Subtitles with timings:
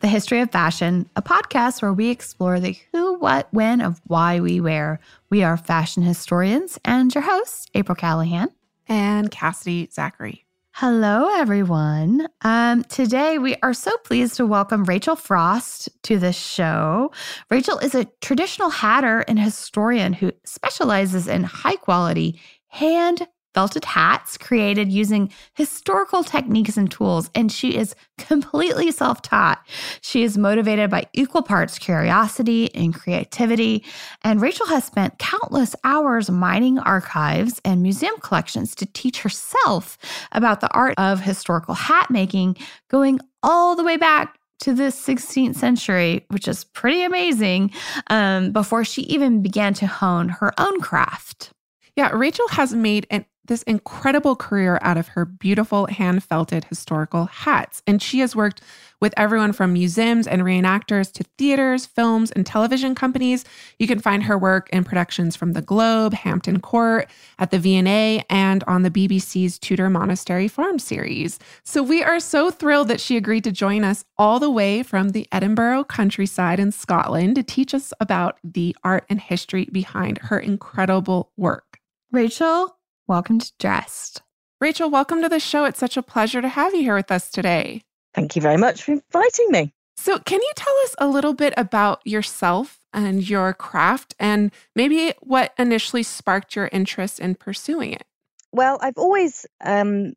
[0.00, 4.40] the history of fashion, a podcast where we explore the who, what, when of why
[4.40, 4.98] we wear.
[5.28, 8.48] We are fashion historians and your hosts, April Callahan
[8.88, 10.46] and Cassidy Zachary.
[10.72, 12.26] Hello, everyone.
[12.40, 17.12] Um, today, we are so pleased to welcome Rachel Frost to the show.
[17.50, 24.38] Rachel is a traditional hatter and historian who specializes in high quality, hand felted hats
[24.38, 29.64] created using historical techniques and tools, and she is completely self taught.
[30.00, 33.84] She is motivated by equal parts curiosity and creativity.
[34.22, 39.98] And Rachel has spent countless hours mining archives and museum collections to teach herself
[40.32, 42.56] about the art of historical hat making,
[42.88, 47.72] going all the way back to the 16th century, which is pretty amazing,
[48.08, 51.52] um, before she even began to hone her own craft.
[51.96, 57.26] Yeah, Rachel has made an this incredible career out of her beautiful hand felted historical
[57.26, 57.82] hats.
[57.84, 58.62] And she has worked
[59.00, 63.44] with everyone from museums and reenactors to theaters, films, and television companies.
[63.80, 68.24] You can find her work in productions from the Globe, Hampton Court, at the V&A,
[68.30, 71.40] and on the BBC's Tudor Monastery Farm series.
[71.64, 75.08] So we are so thrilled that she agreed to join us all the way from
[75.08, 80.38] the Edinburgh countryside in Scotland to teach us about the art and history behind her
[80.38, 81.80] incredible work.
[82.12, 82.76] Rachel,
[83.10, 84.22] Welcome to Dressed.
[84.60, 85.64] Rachel, welcome to the show.
[85.64, 87.82] It's such a pleasure to have you here with us today.
[88.14, 89.72] Thank you very much for inviting me.
[89.96, 95.12] So, can you tell us a little bit about yourself and your craft and maybe
[95.22, 98.04] what initially sparked your interest in pursuing it?
[98.52, 100.12] Well, I've always um,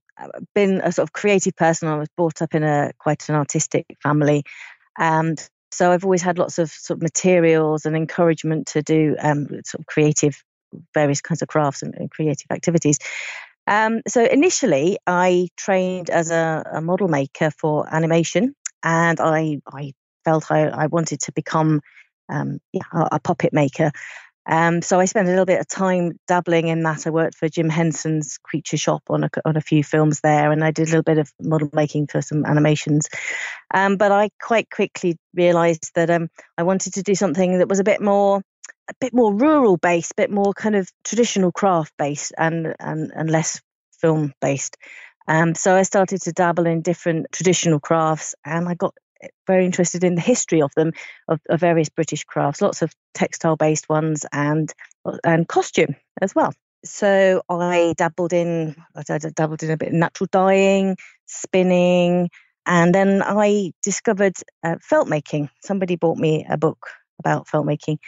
[0.54, 1.88] been a sort of creative person.
[1.88, 4.44] I was brought up in a quite an artistic family.
[5.00, 9.48] And so I've always had lots of sort of materials and encouragement to do um,
[9.48, 10.44] sort of creative
[10.94, 13.00] various kinds of crafts and, and creative activities.
[13.68, 19.94] Um, so initially, I trained as a, a, model maker for animation, and I I
[20.26, 21.82] felt I, I wanted to become
[22.30, 23.92] um, yeah, a, a, puppet maker.
[24.46, 27.08] Um, so I spent a little bit of time dabbling in that.
[27.08, 30.64] I worked for Jim Henson's Creature Shop on a, on a few films there, and
[30.64, 33.08] I did a little bit of model making for some animations.
[33.74, 37.80] Um, but I quite quickly realised that um, I wanted to do something that was
[37.80, 38.42] a bit more
[38.90, 43.12] a bit more rural based, a bit more kind of traditional craft based, and and
[43.16, 43.62] and less
[44.02, 44.78] film based.
[45.28, 48.94] Um, so I started to dabble in different traditional crafts, and I got
[49.48, 50.92] very interested in the history of them,
[51.30, 54.72] of, of various British crafts, lots of textile based ones, and
[55.24, 56.54] and costume as well.
[56.86, 62.30] So I dabbled in, I dabbled in a bit of natural dyeing, spinning,
[62.66, 65.50] and then I discovered uh, felt making.
[65.64, 66.86] Somebody bought me a book
[67.20, 68.00] about felt making,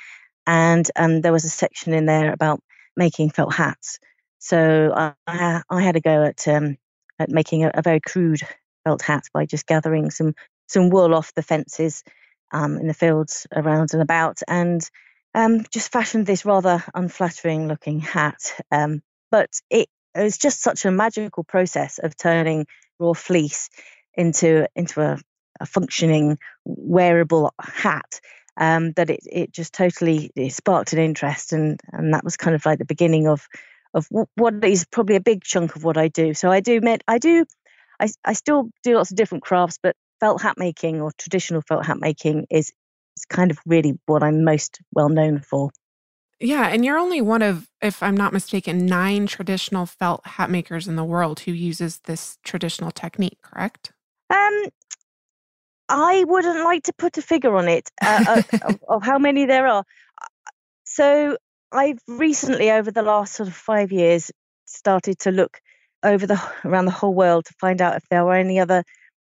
[0.47, 2.61] and um, there was a section in there about
[2.95, 3.99] making felt hats.
[4.39, 6.77] So I, I had a go at um,
[7.19, 8.41] at making a, a, very crude
[8.83, 10.35] felt hat by just gathering some
[10.67, 12.03] some wool off the fences
[12.51, 14.87] um, in the fields around and about, and
[15.33, 18.53] um, just fashioned this rather unflattering looking hat.
[18.71, 19.01] Um,
[19.31, 22.67] but it, it was just such a magical process of turning
[22.99, 23.69] raw fleece
[24.13, 25.17] into into a,
[25.59, 28.21] a functioning wearable hat
[28.57, 32.55] um, that it, it just totally it sparked an interest and and that was kind
[32.55, 33.47] of like the beginning of
[33.93, 36.33] of what is probably a big chunk of what I do.
[36.33, 37.45] So I do I do
[37.99, 41.85] I, I still do lots of different crafts, but felt hat making or traditional felt
[41.85, 42.73] hat making is
[43.17, 45.71] is kind of really what I'm most well known for.
[46.39, 50.85] Yeah, and you're only one of, if I'm not mistaken, nine traditional felt hat makers
[50.85, 53.93] in the world who uses this traditional technique, correct?
[54.29, 54.65] Um,
[55.87, 59.45] I wouldn't like to put a figure on it uh, uh of, of, how many
[59.45, 59.83] there are.
[60.83, 61.37] So
[61.71, 64.31] I've recently, over the last sort of five years,
[64.65, 65.59] started to look
[66.03, 68.83] over the around the whole world to find out if there were any other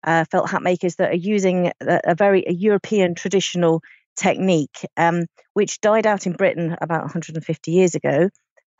[0.04, 3.82] uh, felt hat makers that are using a, a very a European traditional
[4.16, 8.28] technique, um, which died out in Britain about 150 years ago,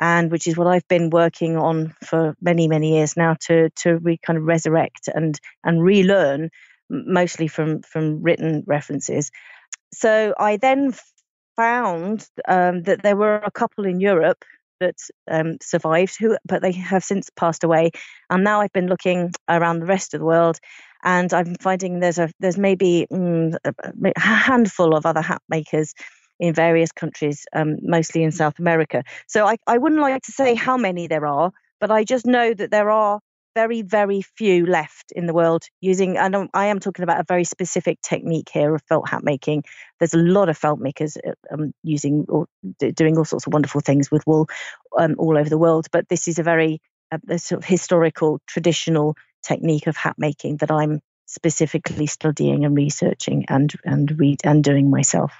[0.01, 3.99] and which is what I've been working on for many many years now to to
[3.99, 6.51] re, kind of resurrect and and relearn
[6.89, 9.31] mostly from from written references.
[9.93, 10.95] So I then
[11.57, 14.45] found um, that there were a couple in Europe
[14.81, 14.97] that
[15.31, 17.91] um, survived, who but they have since passed away.
[18.31, 20.59] And now I've been looking around the rest of the world,
[21.03, 25.95] and I'm finding there's a there's maybe mm, a handful of other hat makers
[26.39, 29.03] in various countries, um, mostly in South America.
[29.27, 31.51] So I, I wouldn't like to say how many there are,
[31.81, 33.21] but I just know that there are
[33.57, 37.45] very, very few left in the world using, and I am talking about a very
[37.45, 39.65] specific technique here of felt hat making.
[39.99, 42.47] There's a lot of felt makers uh, um, using or
[42.95, 44.47] doing all sorts of wonderful things with wool
[44.99, 48.43] um, all over the world, but this is a very uh, a sort of historical,
[48.47, 54.63] traditional technique of hat making that I'm specifically studying and researching and and read and
[54.63, 55.33] doing myself.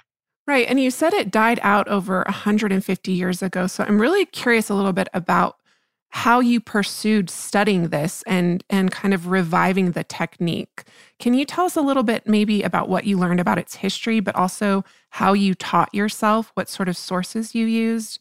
[0.47, 0.67] Right.
[0.67, 3.67] And you said it died out over 150 years ago.
[3.67, 5.57] So I'm really curious a little bit about
[6.09, 10.83] how you pursued studying this and and kind of reviving the technique.
[11.19, 14.19] Can you tell us a little bit maybe about what you learned about its history,
[14.19, 18.19] but also how you taught yourself, what sort of sources you used?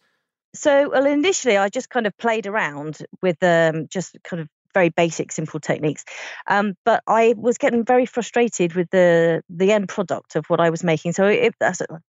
[0.54, 4.90] So, well, initially, I just kind of played around with um, just kind of very
[4.90, 6.04] basic, simple techniques.
[6.46, 10.68] Um, but I was getting very frustrated with the the end product of what I
[10.68, 11.12] was making.
[11.12, 11.54] So it,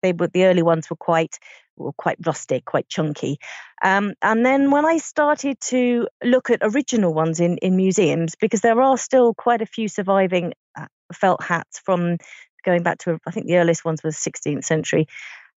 [0.01, 1.38] they were the early ones were quite
[1.77, 3.38] were quite rustic, quite chunky.
[3.83, 8.62] Um, and then when I started to look at original ones in in museums, because
[8.62, 12.17] there are still quite a few surviving uh, felt hats from
[12.63, 15.06] going back to I think the earliest ones was 16th century.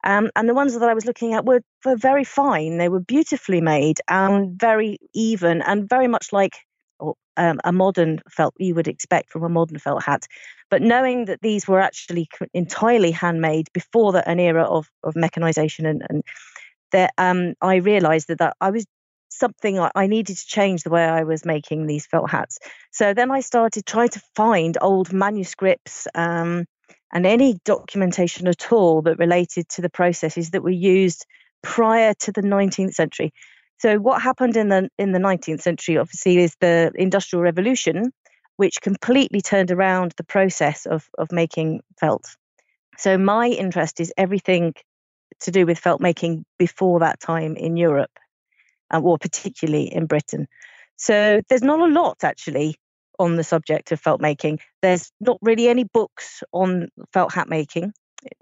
[0.05, 2.79] Um, and the ones that I was looking at were, were very fine.
[2.79, 6.57] They were beautifully made and very even and very much like
[7.37, 10.27] um, a modern felt you would expect from a modern felt hat.
[10.71, 15.87] But knowing that these were actually entirely handmade before the, an era of, of mechanization
[15.87, 16.23] and, and
[16.93, 18.87] that um, I realized that, that I was
[19.31, 22.59] something I, needed to change the way I was making these felt hats.
[22.91, 26.67] So then I started trying to find old manuscripts um,
[27.13, 31.25] and any documentation at all that related to the processes that were used
[31.63, 33.33] prior to the 19th century.
[33.79, 38.13] So what happened in the in the 19th century, obviously, is the Industrial Revolution,
[38.57, 42.37] which completely turned around the process of of making felt.
[42.97, 44.75] So my interest is everything
[45.41, 48.11] to do with felt making before that time in Europe,
[48.93, 50.49] uh, or particularly in Britain.
[50.97, 52.77] So there's not a lot actually
[53.21, 54.59] on the subject of felt making.
[54.83, 57.93] There's not really any books on felt hat making.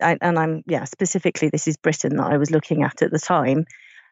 [0.01, 3.19] I, and I'm yeah specifically this is Britain that I was looking at at the
[3.19, 3.67] time.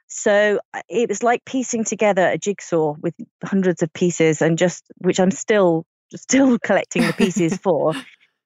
[0.06, 3.14] So uh, it was like piecing together a jigsaw with
[3.44, 5.84] hundreds of pieces, and just which I'm still
[6.14, 7.94] still collecting the pieces for.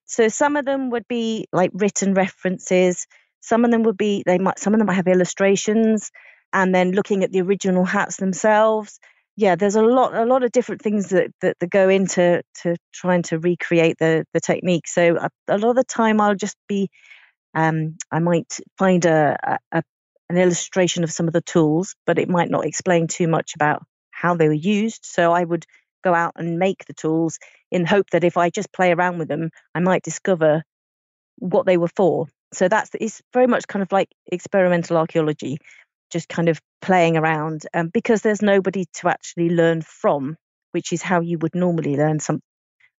[0.06, 3.06] So some of them would be like written references.
[3.40, 6.10] Some of them would be they might some of them might have illustrations,
[6.52, 8.99] and then looking at the original hats themselves.
[9.37, 12.76] Yeah, there's a lot a lot of different things that that, that go into to
[12.93, 14.88] trying to recreate the the technique.
[14.88, 16.88] So a, a lot of the time I'll just be
[17.55, 19.82] um, I might find a, a,
[20.31, 23.85] an illustration of some of the tools, but it might not explain too much about
[24.11, 25.05] how they were used.
[25.05, 25.65] So I would
[26.05, 27.39] go out and make the tools
[27.71, 30.63] in hope that if I just play around with them, I might discover
[31.37, 32.27] what they were for.
[32.53, 35.59] So that's it's very much kind of like experimental archaeology,
[36.11, 40.37] just kind of playing around, um, because there's nobody to actually learn from,
[40.73, 42.41] which is how you would normally learn some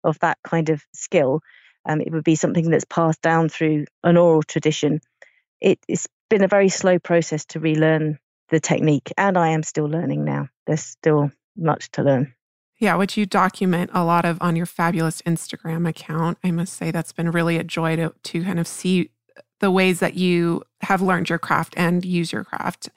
[0.03, 1.41] of that kind of skill.
[1.87, 4.99] Um, it would be something that's passed down through an oral tradition.
[5.61, 10.25] It's been a very slow process to relearn the technique, and I am still learning
[10.25, 10.47] now.
[10.65, 12.33] There's still much to learn.
[12.79, 16.37] Yeah, which you document a lot of on your fabulous Instagram account.
[16.43, 19.11] I must say that's been really a joy to to kind of see
[19.59, 22.89] the ways that you have learned your craft and use your craft.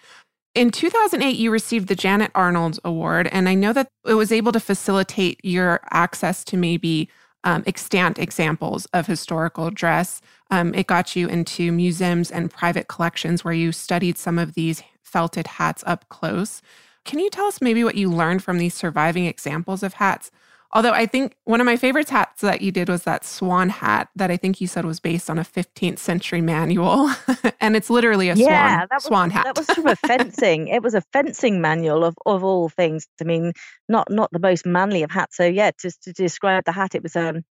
[0.55, 4.53] In 2008, you received the Janet Arnold Award, and I know that it was able
[4.53, 7.09] to facilitate your access to maybe
[7.45, 10.21] um, extant examples of historical dress.
[10.51, 14.83] Um, it got you into museums and private collections where you studied some of these
[15.03, 16.63] felted hats up close.
[17.05, 20.31] Can you tell us maybe what you learned from these surviving examples of hats?
[20.75, 24.09] Although I think one of my favorite hats that you did was that swan hat
[24.17, 27.11] that I think you said was based on a 15th century manual.
[27.61, 29.45] and it's literally a yeah, swan, that was, swan hat.
[29.45, 30.69] that was from a fencing.
[30.69, 33.07] it was a fencing manual of, of all things.
[33.21, 33.53] I mean,
[33.89, 35.37] not not the most manly of hats.
[35.37, 37.43] So yeah, just to describe the hat, it was um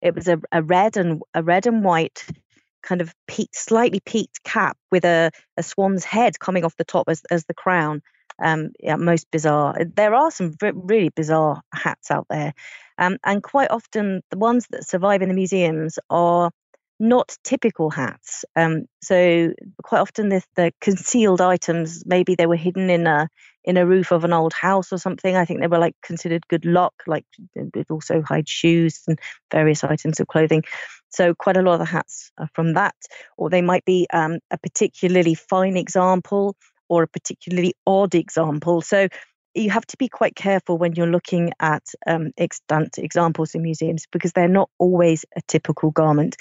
[0.00, 2.24] it was a, a red and a red and white
[2.82, 7.08] kind of peaked, slightly peaked cap with a, a swan's head coming off the top
[7.08, 8.02] as, as the crown
[8.40, 9.76] um, yeah, most bizarre.
[9.96, 12.54] There are some really bizarre hats out there,
[12.98, 16.50] um, and quite often the ones that survive in the museums are
[17.02, 18.44] not typical hats.
[18.54, 23.28] Um, so quite often the, the concealed items, maybe they were hidden in a
[23.64, 25.36] in a roof of an old house or something.
[25.36, 26.94] I think they were like considered good luck.
[27.06, 29.18] Like it also hide shoes and
[29.50, 30.62] various items of clothing.
[31.10, 32.94] So quite a lot of the hats are from that,
[33.36, 36.56] or they might be um, a particularly fine example
[36.88, 38.80] or a particularly odd example.
[38.80, 39.08] So
[39.54, 44.06] you have to be quite careful when you're looking at um, extant examples in museums
[44.10, 46.36] because they're not always a typical garment.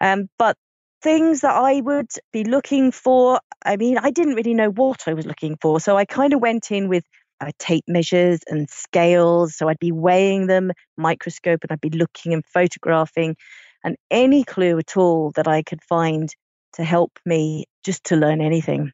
[0.00, 0.56] Um, but
[1.02, 5.14] things that I would be looking for, I mean, I didn't really know what I
[5.14, 5.80] was looking for.
[5.80, 7.04] So I kind of went in with
[7.40, 9.56] uh, tape measures and scales.
[9.56, 13.36] So I'd be weighing them, microscope, and I'd be looking and photographing,
[13.84, 16.28] and any clue at all that I could find
[16.74, 18.92] to help me just to learn anything.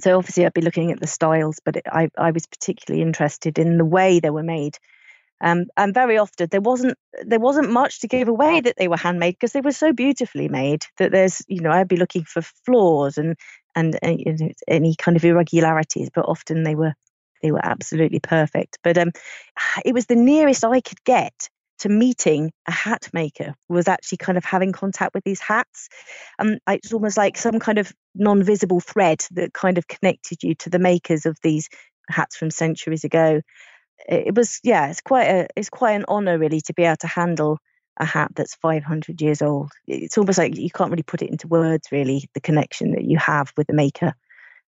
[0.00, 3.58] So obviously, I'd be looking at the styles, but it, I, I was particularly interested
[3.58, 4.78] in the way they were made.
[5.40, 8.96] Um, and very often there wasn't there wasn't much to give away that they were
[8.96, 12.42] handmade because they were so beautifully made that there's you know I'd be looking for
[12.42, 13.36] flaws and
[13.76, 16.94] and, and you know, any kind of irregularities, but often they were
[17.42, 18.78] they were absolutely perfect.
[18.82, 19.12] But um,
[19.84, 24.38] it was the nearest I could get to meeting a hat maker was actually kind
[24.38, 25.88] of having contact with these hats.
[26.38, 30.70] Um, it's almost like some kind of non-visible thread that kind of connected you to
[30.70, 31.68] the makers of these
[32.08, 33.40] hats from centuries ago.
[34.08, 37.06] It was, yeah, it's quite a, it's quite an honor really to be able to
[37.06, 37.58] handle
[37.98, 39.72] a hat that's 500 years old.
[39.86, 43.18] It's almost like you can't really put it into words, really, the connection that you
[43.18, 44.14] have with the maker,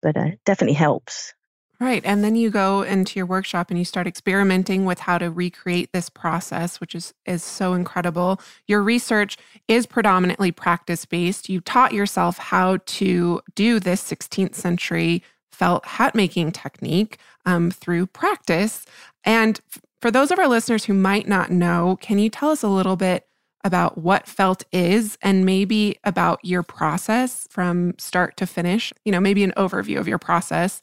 [0.02, 1.34] but uh, definitely helps.
[1.82, 2.02] Right.
[2.04, 5.90] And then you go into your workshop and you start experimenting with how to recreate
[5.92, 8.40] this process, which is is so incredible.
[8.68, 9.36] Your research
[9.66, 11.48] is predominantly practice based.
[11.48, 18.06] You taught yourself how to do this 16th century felt hat making technique um, through
[18.06, 18.86] practice.
[19.24, 19.60] And
[20.00, 22.94] for those of our listeners who might not know, can you tell us a little
[22.94, 23.26] bit
[23.64, 28.92] about what felt is and maybe about your process from start to finish?
[29.04, 30.80] You know, maybe an overview of your process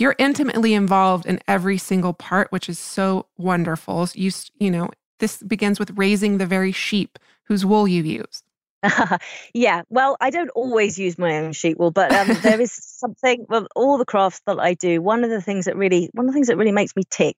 [0.00, 4.08] you're intimately involved in every single part, which is so wonderful.
[4.14, 8.42] You, you know, this begins with raising the very sheep whose wool you use.
[9.54, 13.46] yeah, well, I don't always use my own sheep wool, but um, there is something
[13.48, 15.00] with all the crafts that I do.
[15.00, 17.36] One of the things that really, one of the things that really makes me tick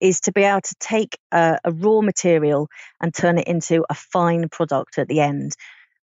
[0.00, 2.68] is to be able to take a, a raw material
[3.00, 5.54] and turn it into a fine product at the end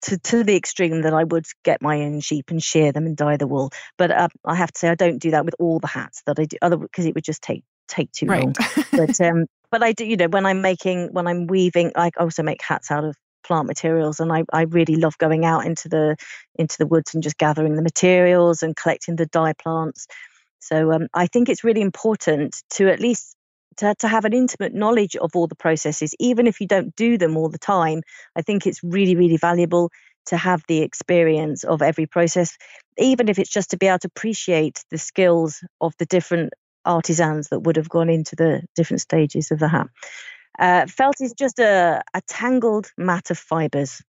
[0.03, 3.17] to, to the extreme that I would get my own sheep and shear them and
[3.17, 3.71] dye the wool.
[3.97, 6.39] But uh, I have to say I don't do that with all the hats that
[6.39, 8.45] I do, other because it would just take take too right.
[8.45, 8.55] long.
[8.93, 12.43] but um, but I do, you know, when I'm making when I'm weaving, I also
[12.43, 16.17] make hats out of plant materials and I, I really love going out into the
[16.57, 20.07] into the woods and just gathering the materials and collecting the dye plants
[20.61, 23.37] so um, I think it's really important to at least
[23.79, 27.19] to, to have an intimate knowledge of all the processes, even if you don't do
[27.19, 28.03] them all the time.
[28.37, 29.91] I think it's really, really valuable
[30.27, 32.57] to have the experience of every process,
[32.99, 36.53] even if it's just to be able to appreciate the skills of the different
[36.85, 39.87] artisans that would have gone into the different stages of the hat.
[40.59, 44.03] Uh, felt is just a, a tangled mat of fibers.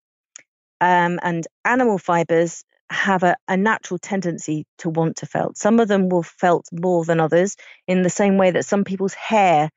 [0.81, 5.58] Um, and animal fibers have a, a, natural tendency to want to felt.
[5.58, 7.55] Some of them will felt more than others,
[7.88, 9.69] in the same way that some people's hair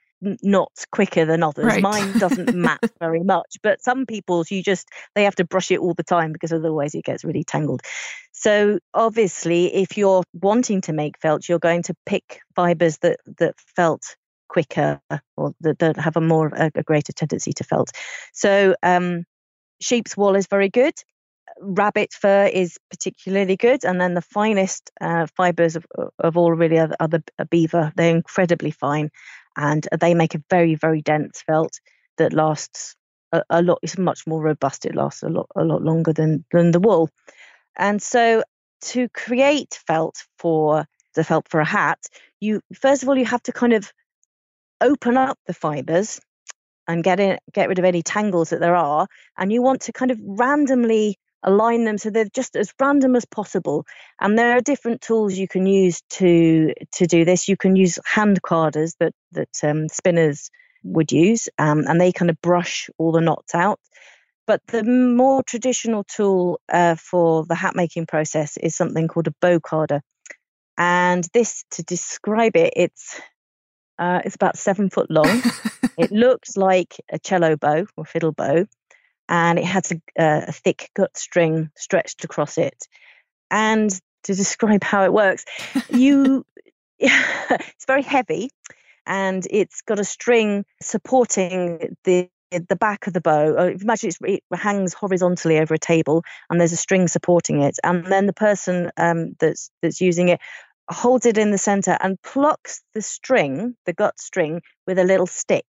[0.43, 1.65] knots quicker than others.
[1.65, 1.83] Right.
[1.83, 5.81] Mine doesn't mat very much, but some people's you just they have to brush it
[5.81, 7.83] all the time because otherwise it gets really tangled.
[8.33, 13.55] So obviously, if you're wanting to make felt, you're going to pick fibers that that
[13.77, 14.17] felt
[14.49, 15.01] quicker
[15.37, 17.91] or that, that have a more a, a greater tendency to felt.
[18.33, 19.25] So um,
[19.81, 20.95] sheep's wool is very good
[21.63, 25.87] rabbit fur is particularly good, and then the finest uh, fibers of,
[26.19, 27.93] of all really are, are the beaver.
[27.97, 29.11] They're incredibly fine,
[29.57, 31.81] and they make a very very dense felt
[32.19, 32.95] that lasts
[33.33, 33.79] a, a lot.
[33.83, 34.85] It's much more robust.
[34.85, 37.09] It lasts a lot a lot longer than than the wool,
[37.77, 38.43] and so
[38.83, 41.99] to create felt for the felt for a hat,
[42.41, 43.93] you first of all you have to kind of
[44.81, 46.21] open up the fibers
[46.89, 49.07] and get in, get rid of any tangles that there are
[49.39, 53.25] and you want to kind of randomly align them so they're just as random as
[53.25, 53.85] possible.
[54.21, 57.49] And there are different tools you can use to to do this.
[57.49, 60.51] You can use hand carders that that um, spinners
[60.85, 63.81] would use um, and they kind of brush all the knots out.
[64.47, 69.35] But the more traditional tool uh, for the hat making process is something called a
[69.41, 70.03] bow carder.
[70.77, 73.21] And this to describe it it's
[73.99, 75.43] uh, it's about seven foot long.
[75.99, 78.65] It looks like a cello bow or fiddle bow
[79.33, 82.77] and it has a, a thick gut string stretched across it.
[83.51, 83.91] And
[84.25, 85.45] to describe how it works,
[85.91, 86.45] you
[86.99, 88.51] it's very heavy
[89.07, 92.29] and it's got a string supporting the
[92.69, 93.57] the back of the bow.
[93.57, 97.79] Uh, imagine it hangs horizontally over a table, and there's a string supporting it.
[97.83, 100.39] And then the person um, that's that's using it
[100.91, 105.27] holds it in the center and plucks the string, the gut string, with a little
[105.27, 105.65] stick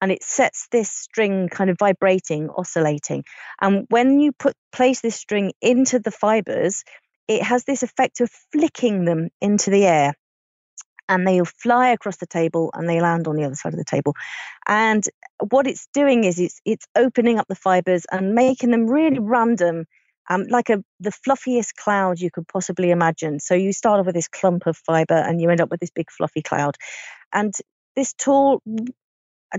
[0.00, 3.24] and it sets this string kind of vibrating, oscillating.
[3.60, 6.84] And when you put place this string into the fibers,
[7.28, 10.14] it has this effect of flicking them into the air
[11.08, 13.84] and they'll fly across the table and they land on the other side of the
[13.84, 14.14] table.
[14.66, 15.04] And
[15.50, 19.86] what it's doing is it's it's opening up the fibers and making them really random,
[20.28, 23.40] um, like a the fluffiest cloud you could possibly imagine.
[23.40, 25.90] So you start off with this clump of fiber and you end up with this
[25.90, 26.76] big fluffy cloud.
[27.32, 27.54] And
[27.94, 28.62] this tool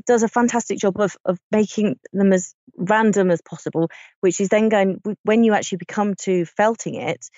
[0.06, 3.90] does a fantastic job of, of making them as random as possible,
[4.22, 7.30] which is then going when you actually become to felting it,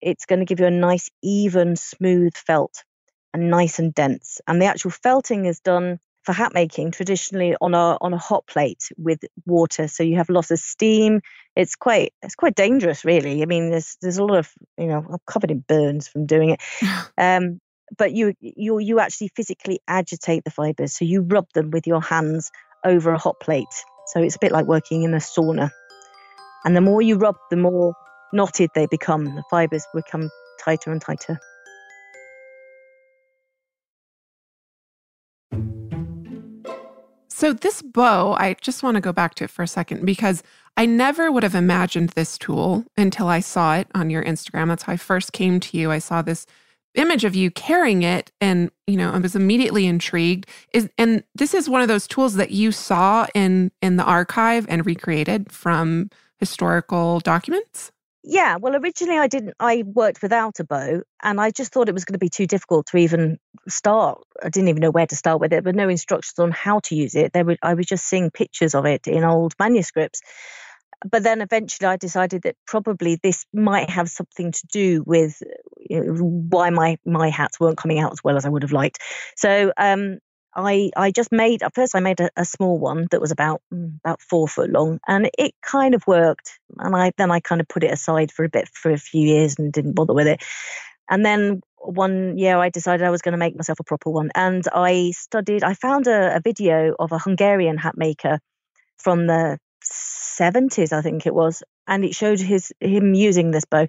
[0.00, 2.84] it's going to give you a nice, even, smooth felt
[3.32, 4.40] and nice and dense.
[4.46, 8.46] And the actual felting is done for hat making traditionally on a on a hot
[8.46, 11.20] plate with water so you have lots of steam.
[11.56, 13.42] It's quite it's quite dangerous really.
[13.42, 16.50] I mean there's there's a lot of you know i'm covered in burns from doing
[16.50, 16.60] it.
[17.16, 17.60] Um,
[17.96, 20.96] but you you you actually physically agitate the fibers.
[20.96, 22.50] So you rub them with your hands
[22.84, 23.66] over a hot plate.
[24.08, 25.70] So it's a bit like working in a sauna.
[26.64, 27.94] And the more you rub the more
[28.32, 29.24] knotted they become.
[29.24, 30.30] The fibers become
[30.62, 31.38] tighter and tighter.
[37.30, 40.42] So, this bow, I just want to go back to it for a second because
[40.76, 44.66] I never would have imagined this tool until I saw it on your Instagram.
[44.68, 45.92] That's how I first came to you.
[45.92, 46.46] I saw this
[46.94, 50.46] image of you carrying it and, you know, I was immediately intrigued.
[50.72, 54.66] Is and this is one of those tools that you saw in in the archive
[54.68, 57.92] and recreated from historical documents?
[58.24, 59.54] Yeah, well, originally I didn't.
[59.60, 62.46] I worked without a bow, and I just thought it was going to be too
[62.46, 64.22] difficult to even start.
[64.42, 66.94] I didn't even know where to start with it, but no instructions on how to
[66.94, 67.32] use it.
[67.32, 70.20] There were, I was just seeing pictures of it in old manuscripts.
[71.08, 75.42] But then eventually I decided that probably this might have something to do with
[75.78, 78.72] you know, why my my hats weren't coming out as well as I would have
[78.72, 78.98] liked.
[79.36, 80.18] So um,
[80.54, 83.62] I I just made at first I made a, a, small one that was about
[83.72, 86.58] mm, about four foot long, and it kind of worked.
[86.78, 89.26] And I then I kind of put it aside for a bit for a few
[89.26, 90.42] years and didn't bother with it.
[91.08, 94.30] And then one year I decided I was going to make myself a proper one,
[94.34, 95.62] and I studied.
[95.62, 98.40] I found a, a video of a Hungarian hat maker
[98.98, 99.58] from the
[99.90, 103.86] 70s, I think it was, and it showed his him using this bow.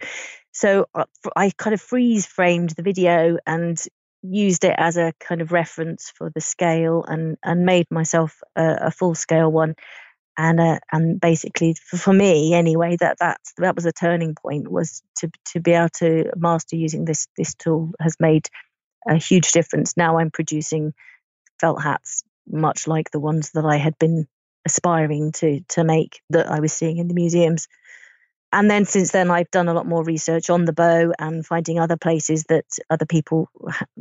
[0.51, 3.79] So uh, I kind of freeze framed the video and
[4.21, 8.77] used it as a kind of reference for the scale and and made myself a,
[8.81, 9.75] a full scale one
[10.37, 14.69] and uh, and basically for, for, me anyway that that's that was a turning point
[14.69, 18.47] was to to be able to master using this this tool has made
[19.07, 20.93] a huge difference now i'm producing
[21.59, 24.27] felt hats much like the ones that i had been
[24.65, 27.67] aspiring to to make that i was seeing in the museums.
[28.51, 31.79] And then since then i've done a lot more research on the bow and finding
[31.79, 33.47] other places that other people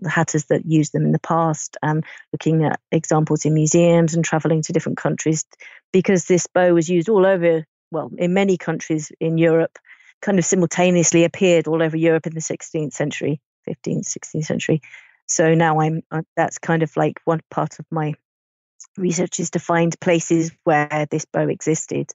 [0.09, 4.63] hatters that used them in the past and looking at examples in museums and traveling
[4.63, 5.45] to different countries
[5.93, 9.79] because this bow was used all over well in many countries in europe
[10.23, 14.81] kind of simultaneously appeared all over europe in the 16th century 15th 16th century.
[15.27, 18.15] So now i'm uh, that's kind of like one part of my
[18.97, 22.11] research is to find places where this bow existed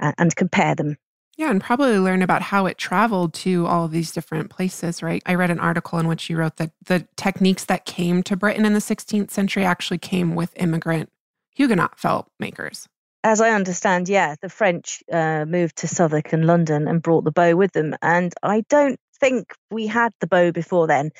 [0.00, 0.96] uh, and compare them
[1.38, 5.22] yeah, and probably learn about how it traveled to all of these different places, right?
[5.24, 8.64] I read an article in which you wrote that the techniques that came to Britain
[8.64, 11.10] in the 16th century actually came with immigrant
[11.54, 12.88] Huguenot felt makers.
[13.22, 17.30] As I understand, yeah, the French uh, moved to Southwark and London and brought the
[17.30, 17.94] bow with them.
[18.02, 21.12] And I don't think we had the bow before then.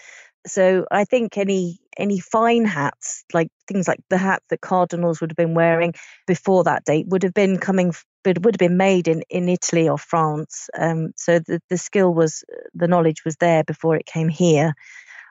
[0.47, 5.31] So I think any any fine hats, like things like the hat that cardinals would
[5.33, 5.95] have been wearing
[6.27, 9.89] before that date, would have been coming, but would have been made in, in Italy
[9.89, 10.71] or France.
[10.79, 14.75] Um, so the, the skill was, the knowledge was there before it came here.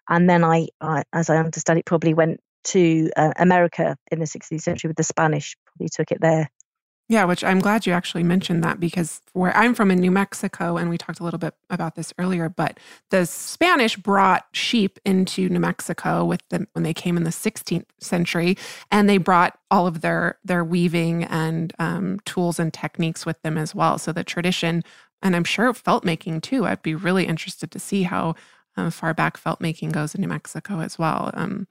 [0.09, 4.25] And then I, I as I understand it, probably went to uh, America in the
[4.25, 6.49] 16th century with the Spanish, probably took it there.
[7.09, 10.75] Yeah, which I'm glad you actually mentioned that because where I'm from in New Mexico,
[10.75, 15.47] and we talked a little bit about this earlier, but the Spanish brought sheep into
[15.47, 18.57] New Mexico with them when they came in the 16th century,
[18.91, 23.57] and they brought all of their their weaving and um, tools and techniques with them
[23.57, 23.97] as well.
[23.97, 24.83] So the tradition,
[25.21, 26.65] and I'm sure felt making too.
[26.65, 28.35] I'd be really interested to see how
[28.75, 31.31] uh, far back felt making goes in New Mexico as well.
[31.35, 31.67] Um,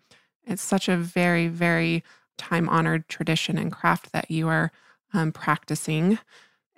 [0.46, 2.03] it's such a very very
[2.38, 4.72] time honored tradition and craft that you are
[5.16, 6.18] um, practicing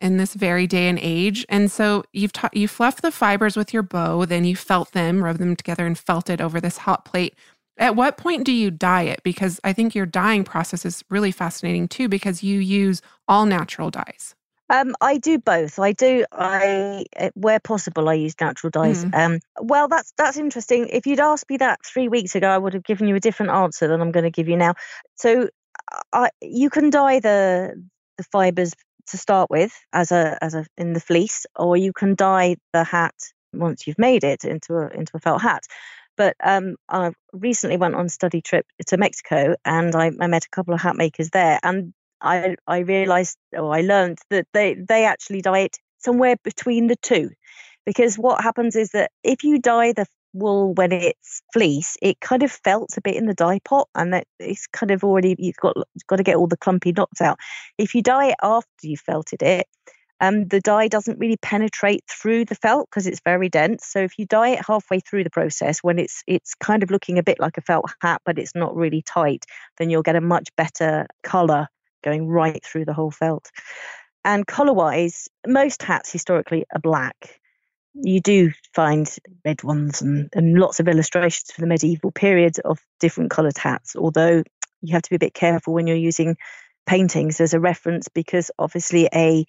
[0.01, 1.45] in this very day and age.
[1.49, 5.23] And so you've ta- you fluffed the fibers with your bow, then you felt them,
[5.23, 7.35] rubbed them together, and felt it over this hot plate.
[7.77, 9.23] At what point do you dye it?
[9.23, 13.91] Because I think your dyeing process is really fascinating too, because you use all natural
[13.91, 14.35] dyes.
[14.71, 15.79] Um, I do both.
[15.79, 16.27] I do.
[16.31, 19.05] I eh, where possible, I use natural dyes.
[19.05, 19.15] Mm.
[19.15, 20.89] Um, well, that's that's interesting.
[20.89, 23.53] If you'd asked me that three weeks ago, I would have given you a different
[23.53, 24.75] answer than I'm going to give you now.
[25.15, 25.49] So,
[26.13, 27.83] I, you can dye the
[28.19, 28.75] the fibers
[29.09, 32.85] to start with as a as a in the fleece or you can dye the
[32.85, 33.15] hat
[33.53, 35.65] once you've made it into a into a felt hat.
[36.17, 40.51] But um, I recently went on study trip to Mexico, and I, I met a
[40.51, 45.05] couple of hat makers there, and I I realised or I learned that they they
[45.05, 47.31] actually dye it somewhere between the two,
[47.87, 50.07] because what happens is that if you dye the
[50.39, 54.13] wool when it's fleece, it kind of felt a bit in the dye pot, and
[54.13, 57.21] that it's kind of already you've got you've got to get all the clumpy knots
[57.21, 57.39] out.
[57.79, 59.67] If you dye it after you've felted it,
[60.21, 63.87] um, the dye doesn't really penetrate through the felt because it's very dense.
[63.87, 67.19] So if you dye it halfway through the process, when it's it's kind of looking
[67.19, 69.45] a bit like a felt hat, but it's not really tight,
[69.79, 71.69] then you'll get a much better color
[72.03, 73.51] going right through the whole felt.
[74.25, 77.41] And color wise, most hats historically are black.
[77.95, 79.09] You do find
[79.45, 83.97] red ones and, and lots of illustrations for the medieval period of different coloured hats,
[83.97, 84.43] although
[84.83, 86.37] you have to be a bit careful when you're using
[86.87, 89.45] paintings as a reference because obviously a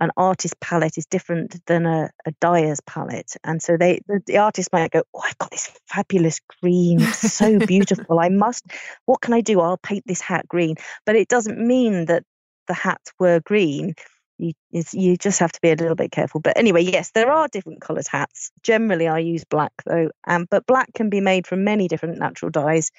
[0.00, 3.36] an artist palette is different than a, a dyer's palette.
[3.44, 7.58] And so they the, the artist might go, Oh, I've got this fabulous green, so
[7.66, 8.18] beautiful.
[8.18, 8.64] I must
[9.06, 9.60] what can I do?
[9.60, 10.76] I'll paint this hat green.
[11.06, 12.24] But it doesn't mean that
[12.66, 13.94] the hats were green.
[14.38, 14.52] You
[14.92, 16.40] you just have to be a little bit careful.
[16.40, 18.50] But anyway, yes, there are different coloured hats.
[18.62, 20.10] Generally I use black though.
[20.26, 22.90] Um, but black can be made from many different natural dyes.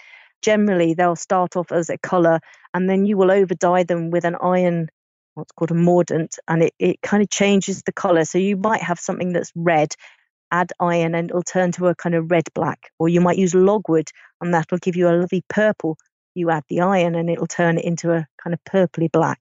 [0.42, 2.40] Generally they'll start off as a colour
[2.74, 4.90] and then you will over dye them with an iron
[5.36, 8.26] what's called a mordant, and it, it kind of changes the color.
[8.26, 9.94] So you might have something that's red,
[10.52, 12.90] add iron, and it'll turn to a kind of red black.
[12.98, 14.10] Or you might use logwood,
[14.42, 15.98] and that'll give you a lovely purple.
[16.34, 19.40] You add the iron, and it'll turn it into a kind of purpley black.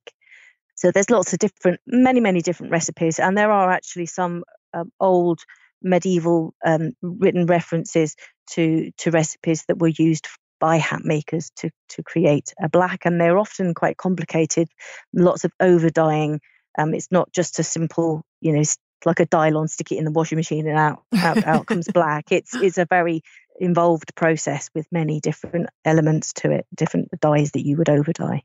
[0.74, 4.90] So there's lots of different, many, many different recipes, and there are actually some um,
[5.00, 5.40] old
[5.82, 8.16] medieval um, written references
[8.50, 10.26] to to recipes that were used
[10.60, 14.68] by hat makers to, to create a black, and they're often quite complicated,
[15.12, 16.40] lots of over dyeing.
[16.78, 18.62] Um, it's not just a simple, you know,
[19.04, 22.32] like a Dylon, stick it in the washing machine and out, out, out comes black.
[22.32, 23.22] It's it's a very
[23.60, 28.42] involved process with many different elements to it, different dyes that you would over dye.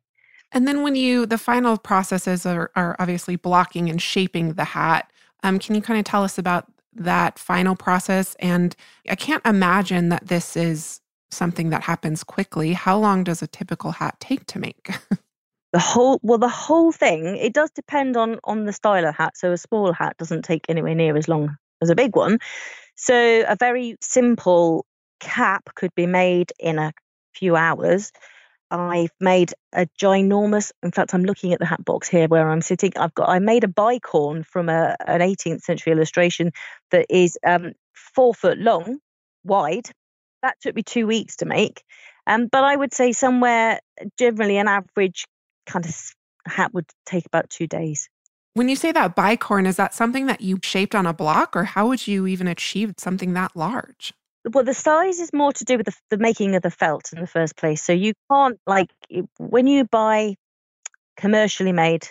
[0.51, 5.11] And then when you, the final processes are, are obviously blocking and shaping the hat.
[5.43, 8.35] Um, can you kind of tell us about that final process?
[8.39, 8.75] And
[9.09, 13.91] I can't imagine that this is something that happens quickly, how long does a typical
[13.91, 14.89] hat take to make?
[15.71, 19.37] the whole well the whole thing it does depend on on the style of hat
[19.37, 22.39] so a small hat doesn't take anywhere near as long as a big one
[22.95, 24.85] so a very simple
[25.19, 26.91] cap could be made in a
[27.35, 28.11] few hours
[28.71, 32.61] i've made a ginormous in fact i'm looking at the hat box here where i'm
[32.61, 36.51] sitting i've got i made a bicorn from a, an 18th century illustration
[36.91, 38.99] that is um, four foot long
[39.43, 39.89] wide
[40.41, 41.83] that took me two weeks to make.
[42.27, 43.79] Um, but I would say somewhere
[44.17, 45.25] generally an average
[45.65, 45.95] kind of
[46.45, 48.09] hat would take about two days.
[48.53, 51.63] When you say that bicorn, is that something that you shaped on a block, or
[51.63, 54.13] how would you even achieve something that large?
[54.51, 57.19] Well, the size is more to do with the, the making of the felt in
[57.19, 57.83] the first place.
[57.83, 58.89] So you can't like
[59.37, 60.35] when you buy
[61.17, 62.07] commercially made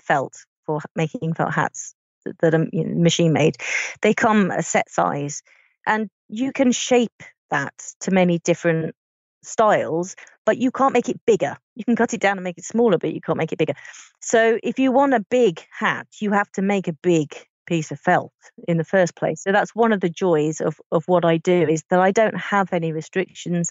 [0.00, 1.94] felt for making felt hats
[2.40, 3.56] that are machine made,
[4.02, 5.42] they come a set size,
[5.86, 8.94] and you can shape that to many different
[9.42, 11.56] styles, but you can't make it bigger.
[11.74, 13.74] You can cut it down and make it smaller, but you can't make it bigger.
[14.20, 17.34] So if you want a big hat, you have to make a big
[17.66, 18.32] piece of felt
[18.68, 19.42] in the first place.
[19.42, 22.36] So that's one of the joys of, of what I do is that I don't
[22.36, 23.70] have any restrictions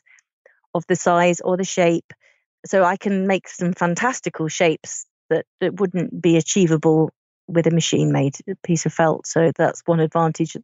[0.73, 2.13] of the size or the shape.
[2.65, 7.11] So I can make some fantastical shapes that, that wouldn't be achievable
[7.47, 9.27] with a machine made piece of felt.
[9.27, 10.55] So that's one advantage,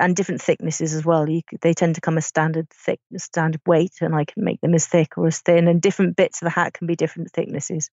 [0.00, 1.28] and different thicknesses as well.
[1.28, 4.74] You, they tend to come a standard thick, standard weight, and I can make them
[4.74, 5.68] as thick or as thin.
[5.68, 7.90] And different bits of the hat can be different thicknesses.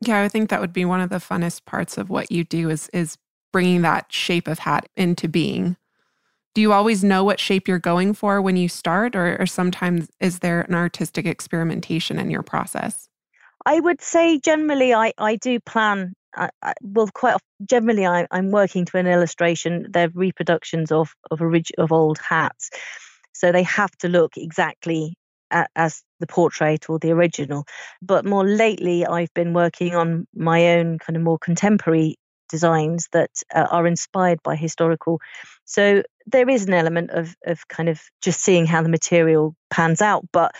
[0.00, 2.70] Yeah, I think that would be one of the funnest parts of what you do
[2.70, 3.16] is is
[3.56, 5.78] bringing that shape of hat into being.
[6.54, 10.10] Do you always know what shape you're going for when you start, or, or sometimes
[10.20, 13.08] is there an artistic experimentation in your process?
[13.64, 18.50] I would say generally I, I do plan I, I, well, quite generally, I, am
[18.50, 19.86] working to an illustration.
[19.88, 22.68] They're reproductions of of, orig- of old hats,
[23.32, 25.16] so they have to look exactly
[25.50, 27.64] a, as the portrait or the original.
[28.02, 32.16] But more lately, I've been working on my own kind of more contemporary
[32.48, 35.20] designs that uh, are inspired by historical.
[35.64, 40.02] So there is an element of of kind of just seeing how the material pans
[40.02, 40.52] out, but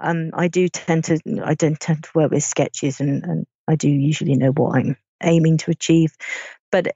[0.00, 3.76] um, I do tend to I don't tend to work with sketches and, and I
[3.76, 6.14] do usually know what I'm aiming to achieve.
[6.70, 6.88] But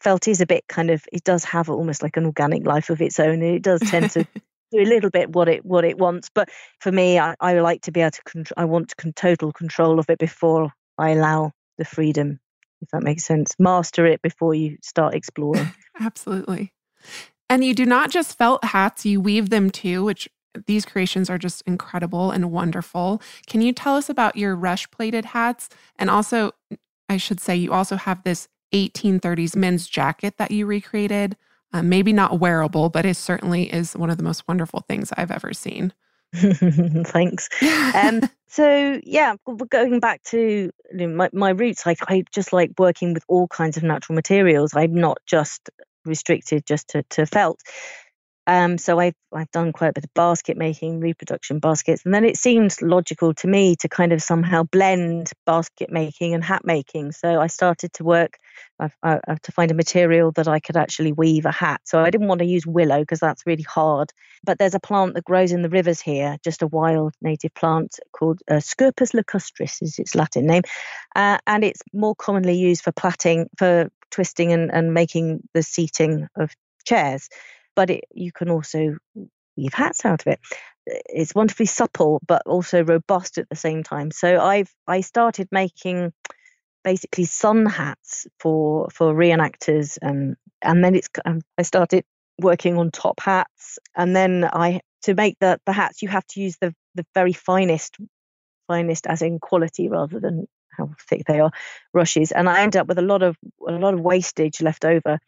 [0.00, 3.00] felt is a bit kind of it does have almost like an organic life of
[3.02, 3.42] its own.
[3.42, 4.24] It does tend to
[4.72, 6.30] do a little bit what it what it wants.
[6.34, 6.48] But
[6.80, 8.54] for me, I, I like to be able to control.
[8.56, 12.40] I want con- total control of it before I allow the freedom.
[12.80, 15.72] If that makes sense, master it before you start exploring.
[16.00, 16.72] Absolutely.
[17.48, 20.28] And you do not just felt hats, you weave them too, which
[20.66, 23.20] these creations are just incredible and wonderful.
[23.46, 25.68] Can you tell us about your rush plaited hats?
[25.96, 26.52] And also,
[27.08, 31.36] I should say, you also have this 1830s men's jacket that you recreated.
[31.72, 35.32] Uh, maybe not wearable, but it certainly is one of the most wonderful things I've
[35.32, 35.92] ever seen.
[37.06, 37.48] Thanks.
[37.94, 39.36] Um, so yeah,
[39.70, 43.48] going back to you know, my, my roots, like I just like working with all
[43.48, 44.74] kinds of natural materials.
[44.74, 45.70] I'm not just
[46.04, 47.60] restricted just to, to felt.
[48.46, 52.24] Um, so I've I've done quite a bit of basket making, reproduction baskets, and then
[52.24, 57.12] it seemed logical to me to kind of somehow blend basket making and hat making.
[57.12, 58.38] So I started to work
[58.78, 61.80] I, I, to find a material that I could actually weave a hat.
[61.84, 64.12] So I didn't want to use willow because that's really hard.
[64.44, 67.98] But there's a plant that grows in the rivers here, just a wild native plant
[68.12, 70.62] called uh, Scirpus lacustris is its Latin name,
[71.16, 76.28] uh, and it's more commonly used for plaiting for twisting and, and making the seating
[76.36, 76.52] of
[76.84, 77.28] chairs
[77.74, 78.96] but it, you can also
[79.56, 80.40] weave hats out of it.
[80.86, 84.10] It's wonderfully supple, but also robust at the same time.
[84.10, 86.12] So I've I started making
[86.82, 92.04] basically sun hats for for reenactors, and and then it's um, I started
[92.40, 96.40] working on top hats, and then I to make the the hats you have to
[96.40, 97.96] use the the very finest
[98.66, 101.50] finest as in quality rather than how thick they are
[101.92, 103.36] rushes and i end up with a lot of
[103.68, 105.18] a lot of wastage left over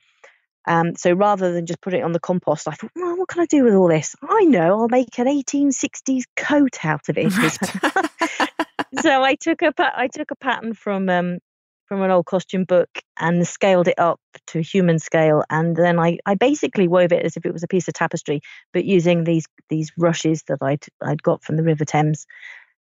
[0.66, 3.40] um, so rather than just put it on the compost, I thought, well, what can
[3.40, 4.16] I do with all this?
[4.22, 7.36] I know I'll make an 1860s coat out of it.
[7.36, 8.50] Right.
[9.00, 11.38] so I took a I took a pattern from um,
[11.86, 16.18] from an old costume book and scaled it up to human scale, and then I,
[16.26, 18.40] I basically wove it as if it was a piece of tapestry,
[18.72, 22.26] but using these these rushes that I'd I'd got from the River Thames.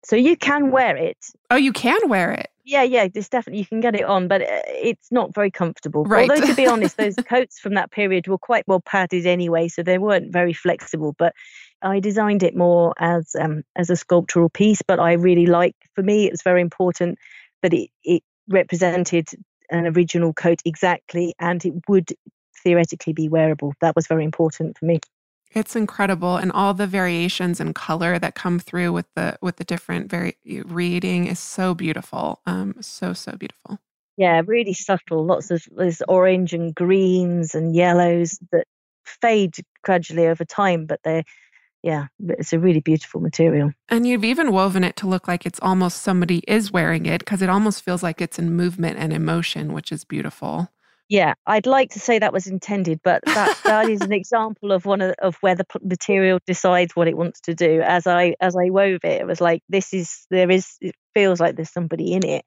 [0.06, 1.18] So you can wear it.
[1.50, 2.48] Oh, you can wear it.
[2.64, 6.04] Yeah, yeah, there's definitely you can get it on, but uh, it's not very comfortable.
[6.04, 6.30] Right.
[6.30, 9.82] Although to be honest, those coats from that period were quite well padded anyway, so
[9.82, 11.14] they weren't very flexible.
[11.18, 11.34] But
[11.82, 14.80] I designed it more as um, as a sculptural piece.
[14.80, 17.18] But I really like, for me, it's very important
[17.62, 19.28] that it it represented
[19.70, 22.12] an original coat exactly, and it would
[22.62, 23.74] theoretically be wearable.
[23.82, 25.00] That was very important for me.
[25.54, 29.64] It's incredible, and all the variations in color that come through with the with the
[29.64, 32.40] different very reading is so beautiful.
[32.44, 33.78] Um, so so beautiful.
[34.16, 35.24] Yeah, really subtle.
[35.24, 38.66] Lots of there's orange and greens and yellows that
[39.04, 41.24] fade gradually over time, but they're
[41.84, 43.70] yeah, it's a really beautiful material.
[43.90, 47.42] And you've even woven it to look like it's almost somebody is wearing it because
[47.42, 50.70] it almost feels like it's in movement and emotion, which is beautiful.
[51.08, 54.86] Yeah, I'd like to say that was intended, but that that is an example of
[54.86, 57.82] one of, of where the material decides what it wants to do.
[57.82, 61.40] As I as I wove it, it was like this is there is it feels
[61.40, 62.44] like there's somebody in it.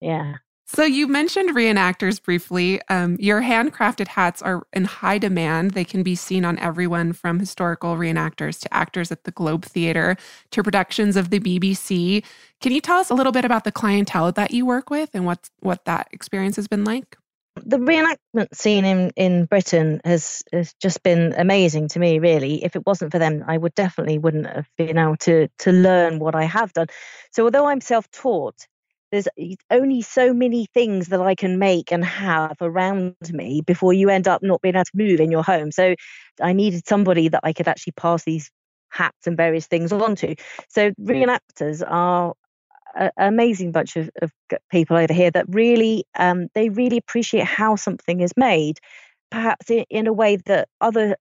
[0.00, 0.34] Yeah.
[0.64, 2.80] So you mentioned reenactors briefly.
[2.88, 5.72] Um, your handcrafted hats are in high demand.
[5.72, 10.16] They can be seen on everyone from historical reenactors to actors at the Globe Theatre
[10.52, 12.24] to productions of the BBC.
[12.60, 15.26] Can you tell us a little bit about the clientele that you work with and
[15.26, 17.18] what what that experience has been like?
[17.56, 22.64] The reenactment scene in, in Britain has, has just been amazing to me, really.
[22.64, 26.18] If it wasn't for them, I would definitely wouldn't have been able to to learn
[26.18, 26.86] what I have done.
[27.32, 28.66] So although I'm self-taught,
[29.10, 29.28] there's
[29.70, 34.26] only so many things that I can make and have around me before you end
[34.26, 35.70] up not being able to move in your home.
[35.70, 35.94] So
[36.40, 38.50] I needed somebody that I could actually pass these
[38.88, 40.34] hats and various things on to.
[40.68, 42.32] So reenactors are
[42.94, 44.30] an amazing bunch of, of
[44.70, 48.78] people over here that really um, they really appreciate how something is made,
[49.30, 51.16] perhaps in, in a way that other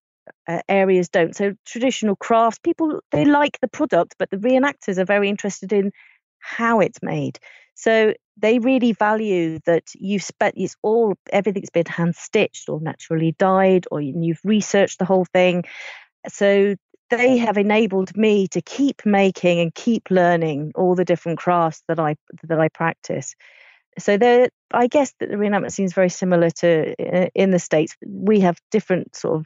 [0.47, 1.35] uh, areas don't.
[1.35, 5.91] So traditional crafts, people they like the product, but the reenactors are very interested in
[6.39, 7.39] how it's made.
[7.75, 13.35] So they really value that you've spent it's all everything's been hand stitched or naturally
[13.37, 15.63] dyed, or you've researched the whole thing.
[16.27, 16.75] So
[17.11, 21.99] they have enabled me to keep making and keep learning all the different crafts that
[21.99, 23.35] I that I practice.
[23.99, 27.95] So there, I guess that the reenactment scene is very similar to in the states.
[28.05, 29.45] We have different sort of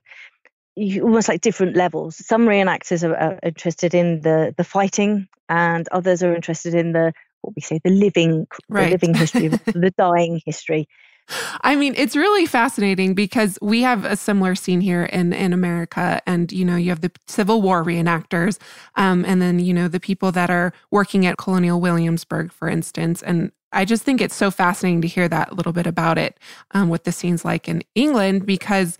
[1.02, 2.24] almost like different levels.
[2.26, 7.14] Some reenactors are, are interested in the the fighting, and others are interested in the
[7.42, 8.86] what we say the living right.
[8.86, 10.88] the living history, the dying history.
[11.62, 16.22] I mean, it's really fascinating because we have a similar scene here in in America,
[16.28, 18.60] and you know, you have the Civil War reenactors,
[18.96, 23.24] um, and then you know the people that are working at Colonial Williamsburg, for instance,
[23.24, 26.40] and I just think it's so fascinating to hear that little bit about it,
[26.72, 28.98] um, what the scene's like in England, because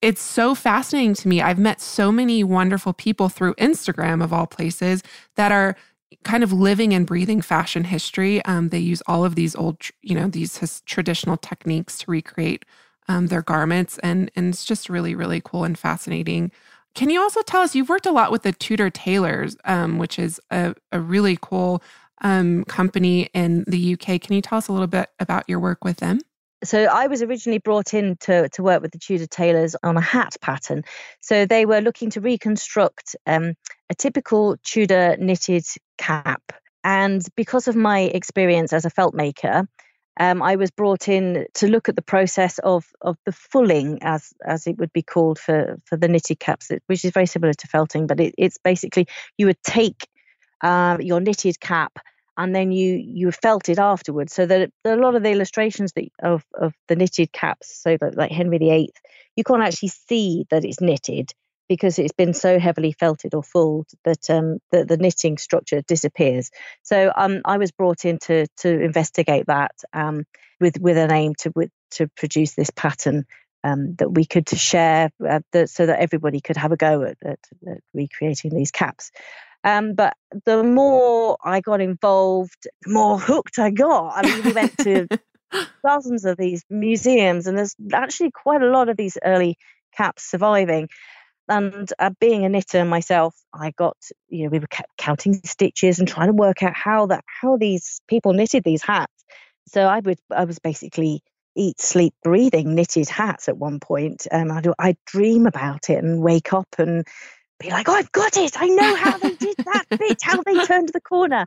[0.00, 1.40] it's so fascinating to me.
[1.40, 5.02] I've met so many wonderful people through Instagram, of all places,
[5.36, 5.76] that are
[6.22, 8.44] kind of living and breathing fashion history.
[8.44, 12.64] Um, they use all of these old, you know, these his, traditional techniques to recreate
[13.08, 13.98] um, their garments.
[13.98, 16.52] And, and it's just really, really cool and fascinating.
[16.94, 20.18] Can you also tell us, you've worked a lot with the Tudor Tailors, um, which
[20.18, 21.82] is a, a really cool
[22.22, 24.20] um, company in the UK.
[24.20, 26.20] Can you tell us a little bit about your work with them?
[26.64, 30.00] So I was originally brought in to, to work with the Tudor tailors on a
[30.00, 30.82] hat pattern.
[31.20, 33.54] So they were looking to reconstruct um,
[33.90, 35.64] a typical Tudor knitted
[35.98, 36.42] cap.
[36.82, 39.68] And because of my experience as a felt maker,
[40.20, 44.32] um, I was brought in to look at the process of of the fulling, as
[44.44, 47.66] as it would be called for for the knitted caps, which is very similar to
[47.66, 50.06] felting, but it, it's basically you would take
[50.60, 51.98] uh, your knitted cap
[52.36, 54.32] and then you you felt it afterwards.
[54.32, 58.16] So that a lot of the illustrations that of of the knitted caps, so that
[58.16, 58.92] like Henry VIII,
[59.36, 61.32] you can't actually see that it's knitted
[61.68, 66.50] because it's been so heavily felted or fulled that um, the, the knitting structure disappears.
[66.82, 70.24] So um, I was brought in to to investigate that um,
[70.60, 73.24] with with an aim to with, to produce this pattern
[73.62, 77.16] um, that we could share uh, the, so that everybody could have a go at,
[77.24, 79.10] at, at recreating these caps.
[79.64, 84.12] Um, but the more I got involved, the more hooked I got.
[84.14, 85.08] I mean, we went to
[85.84, 89.56] dozens of these museums, and there's actually quite a lot of these early
[89.96, 90.88] caps surviving.
[91.48, 93.96] And uh, being a knitter myself, I got
[94.28, 98.00] you know we were counting stitches and trying to work out how that how these
[98.06, 99.12] people knitted these hats.
[99.68, 101.22] So I would I was basically
[101.56, 104.26] eat, sleep, breathing knitted hats at one point.
[104.30, 107.06] Um, I do I dream about it and wake up and
[107.58, 108.60] be like, oh, I've got it.
[108.60, 111.46] I know how they did that bit, how they turned the corner.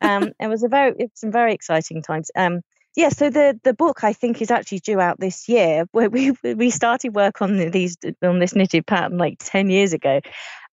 [0.00, 2.30] Um, it was a very, it was some very exciting times.
[2.36, 2.62] Um,
[2.94, 5.86] yeah, so the the book I think is actually due out this year.
[5.92, 10.20] Where we we started work on these on this knitted pattern like ten years ago,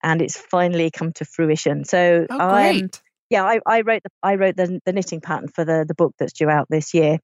[0.03, 1.85] and it's finally come to fruition.
[1.85, 2.83] So oh, great.
[2.83, 2.89] Um,
[3.29, 6.15] yeah, I, I wrote the I wrote the the knitting pattern for the the book
[6.19, 7.19] that's due out this year.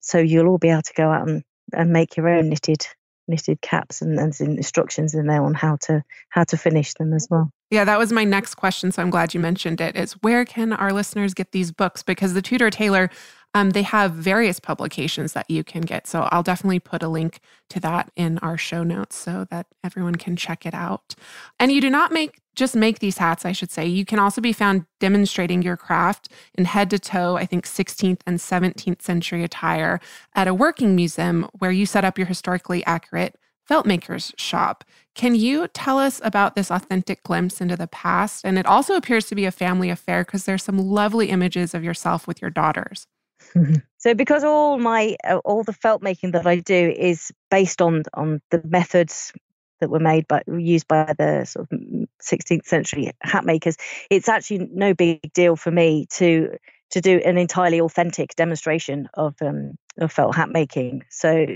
[0.00, 2.86] So you'll all be able to go out and, and make your own knitted
[3.30, 7.26] knitted caps and, and instructions in there on how to how to finish them as
[7.30, 7.50] well.
[7.70, 8.90] Yeah, that was my next question.
[8.90, 9.96] So I'm glad you mentioned it.
[9.96, 12.02] Is where can our listeners get these books?
[12.02, 13.10] Because the Tudor Tailor
[13.54, 16.06] um, they have various publications that you can get.
[16.06, 20.16] So I'll definitely put a link to that in our show notes so that everyone
[20.16, 21.14] can check it out.
[21.58, 23.86] And you do not make just make these hats, I should say.
[23.86, 28.20] You can also be found demonstrating your craft in head to toe, I think 16th
[28.26, 30.00] and 17th century attire
[30.34, 34.82] at a working museum where you set up your historically accurate felt maker's shop.
[35.14, 38.44] Can you tell us about this authentic glimpse into the past?
[38.44, 41.84] And it also appears to be a family affair because there's some lovely images of
[41.84, 43.06] yourself with your daughters.
[43.98, 48.04] so because all my uh, all the felt making that I do is based on
[48.14, 49.32] on the methods
[49.80, 51.78] that were made by used by the sort of
[52.22, 53.76] 16th century hat makers
[54.10, 56.50] it's actually no big deal for me to
[56.90, 61.04] to do an entirely authentic demonstration of um, of felt hat making.
[61.08, 61.46] So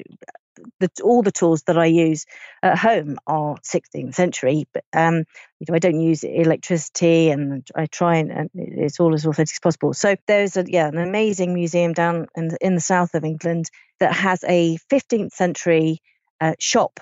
[0.81, 2.27] the, all the tools that I use
[2.63, 5.25] at home are 16th century, but um,
[5.59, 9.55] you know, I don't use electricity, and I try and, and, it's all as authentic
[9.55, 9.95] as possible.
[9.95, 13.71] So there's a yeah an amazing museum down in the, in the south of England
[14.01, 16.01] that has a 15th century
[16.41, 17.01] uh, shop,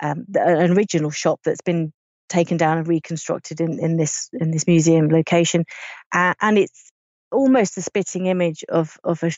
[0.00, 1.92] um, an original shop that's been
[2.28, 5.64] taken down and reconstructed in, in this in this museum location,
[6.12, 6.90] uh, and it's
[7.32, 9.30] almost a spitting image of of a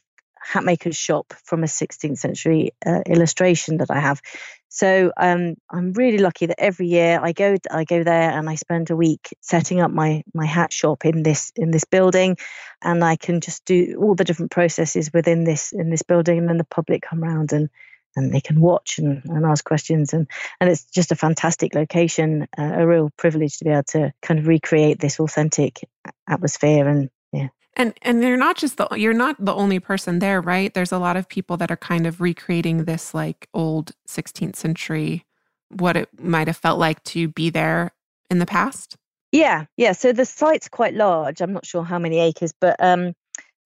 [0.44, 4.20] hatmaker's shop from a 16th century uh, illustration that I have.
[4.68, 8.54] So um, I'm really lucky that every year I go I go there and I
[8.54, 12.38] spend a week setting up my my hat shop in this in this building,
[12.82, 16.48] and I can just do all the different processes within this in this building, and
[16.48, 17.68] then the public come around and
[18.16, 20.26] and they can watch and, and ask questions and
[20.60, 24.40] and it's just a fantastic location uh, a real privilege to be able to kind
[24.40, 25.80] of recreate this authentic
[26.28, 30.40] atmosphere and yeah and and you're not just the you're not the only person there,
[30.40, 30.72] right?
[30.72, 35.24] There's a lot of people that are kind of recreating this like old 16th century
[35.70, 37.92] what it might have felt like to be there
[38.30, 38.96] in the past.
[39.30, 39.92] Yeah, yeah.
[39.92, 41.40] So the site's quite large.
[41.40, 43.14] I'm not sure how many acres, but um,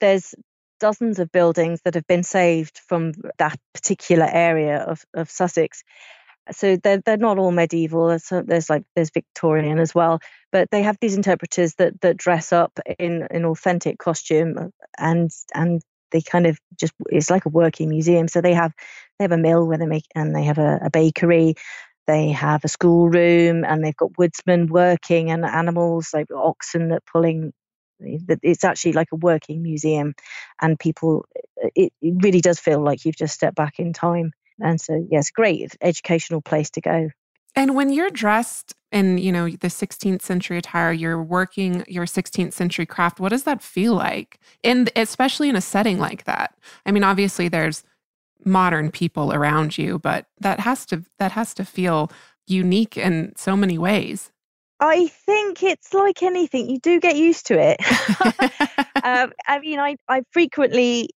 [0.00, 0.34] there's
[0.78, 5.82] dozens of buildings that have been saved from that particular area of, of Sussex
[6.52, 8.08] so they're they're not all medieval.
[8.08, 10.20] There's, there's like there's Victorian as well,
[10.52, 15.30] but they have these interpreters that that dress up in in authentic costume uh, and
[15.54, 15.82] and
[16.12, 18.28] they kind of just it's like a working museum.
[18.28, 18.72] So they have
[19.18, 21.54] they have a mill where they make and they have a, a bakery.
[22.06, 27.52] They have a schoolroom and they've got woodsmen working and animals like oxen that pulling
[27.98, 30.14] it's actually like a working museum
[30.60, 31.24] and people
[31.74, 35.30] it, it really does feel like you've just stepped back in time and so, yes,
[35.30, 37.10] great educational place to go.
[37.54, 42.52] And when you're dressed in, you know, the 16th century attire, you're working your 16th
[42.52, 43.18] century craft.
[43.18, 44.38] What does that feel like?
[44.62, 46.54] In especially in a setting like that.
[46.84, 47.82] I mean, obviously there's
[48.44, 52.10] modern people around you, but that has to that has to feel
[52.46, 54.30] unique in so many ways.
[54.78, 57.80] I think it's like anything; you do get used to it.
[59.02, 61.10] um, I mean, I I frequently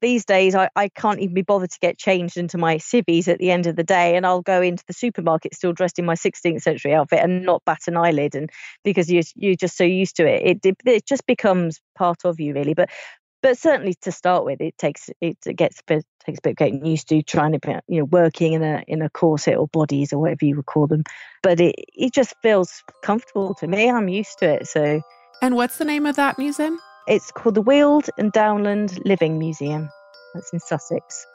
[0.00, 3.38] these days I, I can't even be bothered to get changed into my civvies at
[3.38, 6.14] the end of the day and I'll go into the supermarket still dressed in my
[6.14, 8.50] 16th century outfit and not bat an eyelid and
[8.84, 12.54] because you you're just so used to it it, it just becomes part of you
[12.54, 12.90] really but
[13.42, 16.56] but certainly to start with, it takes it gets a bit takes a bit of
[16.56, 20.12] getting used to trying to you know working in a in a corset or bodies
[20.12, 21.04] or whatever you would call them.
[21.42, 23.90] But it it just feels comfortable to me.
[23.90, 24.66] I'm used to it.
[24.66, 25.02] So.
[25.40, 26.80] And what's the name of that museum?
[27.08, 29.88] It's called the Weald and Downland Living Museum.
[30.34, 31.26] That's in Sussex.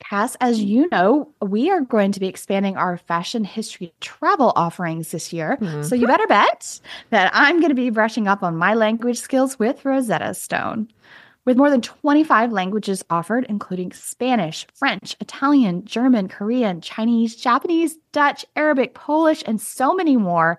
[0.00, 5.10] Cass, as you know, we are going to be expanding our fashion history travel offerings
[5.10, 5.58] this year.
[5.60, 5.82] Mm-hmm.
[5.82, 9.58] So you better bet that I'm going to be brushing up on my language skills
[9.58, 10.88] with Rosetta Stone.
[11.44, 18.46] With more than 25 languages offered, including Spanish, French, Italian, German, Korean, Chinese, Japanese, Dutch,
[18.56, 20.58] Arabic, Polish, and so many more,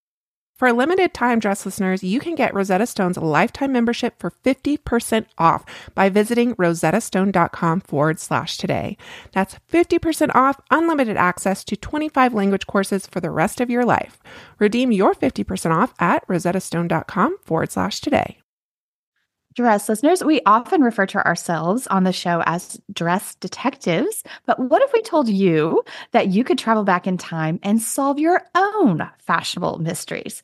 [0.61, 5.65] For limited time, dress listeners, you can get Rosetta Stone's lifetime membership for 50% off
[5.95, 8.95] by visiting rosettastone.com forward slash today.
[9.31, 14.19] That's 50% off unlimited access to 25 language courses for the rest of your life.
[14.59, 18.37] Redeem your 50% off at rosettastone.com forward slash today.
[19.55, 24.23] Dress listeners, we often refer to ourselves on the show as dress detectives.
[24.45, 28.19] But what if we told you that you could travel back in time and solve
[28.19, 30.43] your own fashionable mysteries?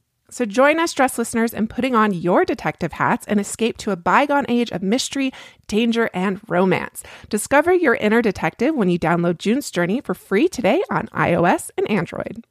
[0.31, 3.97] So join us, dress listeners, in putting on your detective hats and escape to a
[3.97, 5.31] bygone age of mystery,
[5.67, 7.03] danger, and romance.
[7.29, 11.89] Discover your inner detective when you download June's Journey for free today on iOS and
[11.91, 12.45] Android.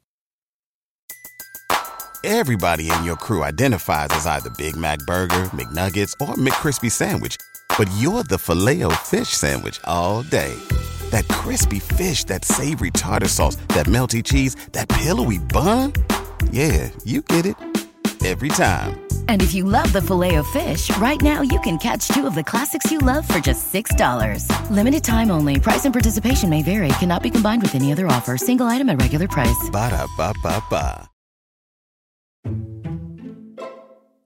[2.22, 7.38] Everybody in your crew identifies as either Big Mac Burger, McNuggets, or McCrispy Sandwich,
[7.78, 10.54] but you're the filet fish Sandwich all day.
[11.10, 15.94] That crispy fish, that savory tartar sauce, that melty cheese, that pillowy bun.
[16.50, 17.56] Yeah, you get it
[18.24, 19.00] every time.
[19.28, 22.34] And if you love the filet of fish, right now you can catch two of
[22.34, 24.70] the classics you love for just $6.
[24.70, 25.58] Limited time only.
[25.58, 26.88] Price and participation may vary.
[26.98, 28.36] Cannot be combined with any other offer.
[28.36, 29.70] Single item at regular price.
[29.70, 31.10] Ba da ba ba ba.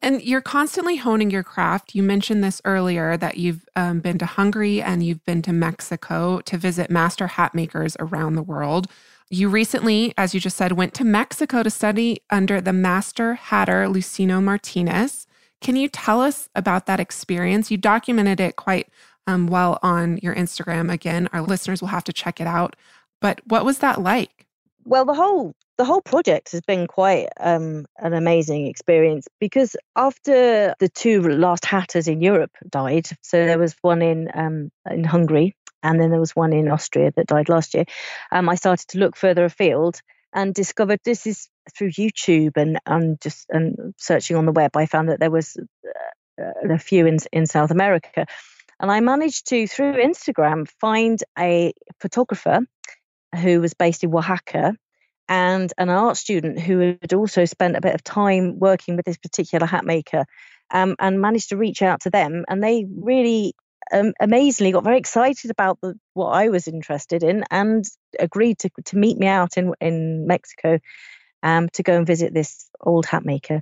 [0.05, 1.95] And you're constantly honing your craft.
[1.95, 6.41] You mentioned this earlier that you've um, been to Hungary and you've been to Mexico
[6.43, 8.87] to visit master hat makers around the world.
[9.31, 13.87] You recently, as you just said, went to Mexico to study under the master hatter
[13.87, 15.27] Lucino Martinez.
[15.61, 17.71] Can you tell us about that experience?
[17.71, 18.89] You documented it quite
[19.27, 20.93] um, well on your Instagram.
[20.93, 22.77] Again, our listeners will have to check it out.
[23.21, 24.47] But what was that like?
[24.85, 30.75] Well, the whole the whole project has been quite um, an amazing experience because after
[30.79, 35.57] the two last hatters in Europe died, so there was one in um, in Hungary
[35.85, 37.85] and then there was one in Austria that died last year.
[38.33, 40.01] Um, I started to look further afield
[40.33, 44.77] and discovered this is through YouTube and and just and searching on the web.
[44.77, 48.27] I found that there was uh, a few in in South America,
[48.81, 52.61] and I managed to through Instagram find a photographer
[53.37, 54.75] who was based in Oaxaca
[55.29, 59.17] and an art student who had also spent a bit of time working with this
[59.17, 60.25] particular hat maker
[60.71, 63.55] um, and managed to reach out to them and they really
[63.93, 67.85] um, amazingly got very excited about the, what I was interested in and
[68.19, 70.79] agreed to, to meet me out in, in Mexico
[71.43, 73.61] um, to go and visit this old hat maker.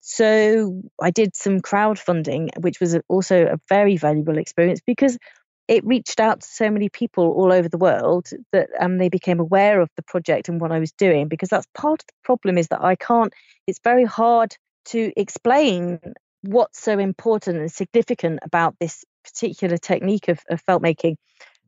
[0.00, 5.18] So I did some crowdfunding, which was also a very valuable experience because
[5.66, 9.40] it reached out to so many people all over the world that um, they became
[9.40, 11.28] aware of the project and what I was doing.
[11.28, 13.32] Because that's part of the problem is that I can't,
[13.66, 14.54] it's very hard
[14.86, 15.98] to explain
[16.42, 21.16] what's so important and significant about this particular technique of, of felt making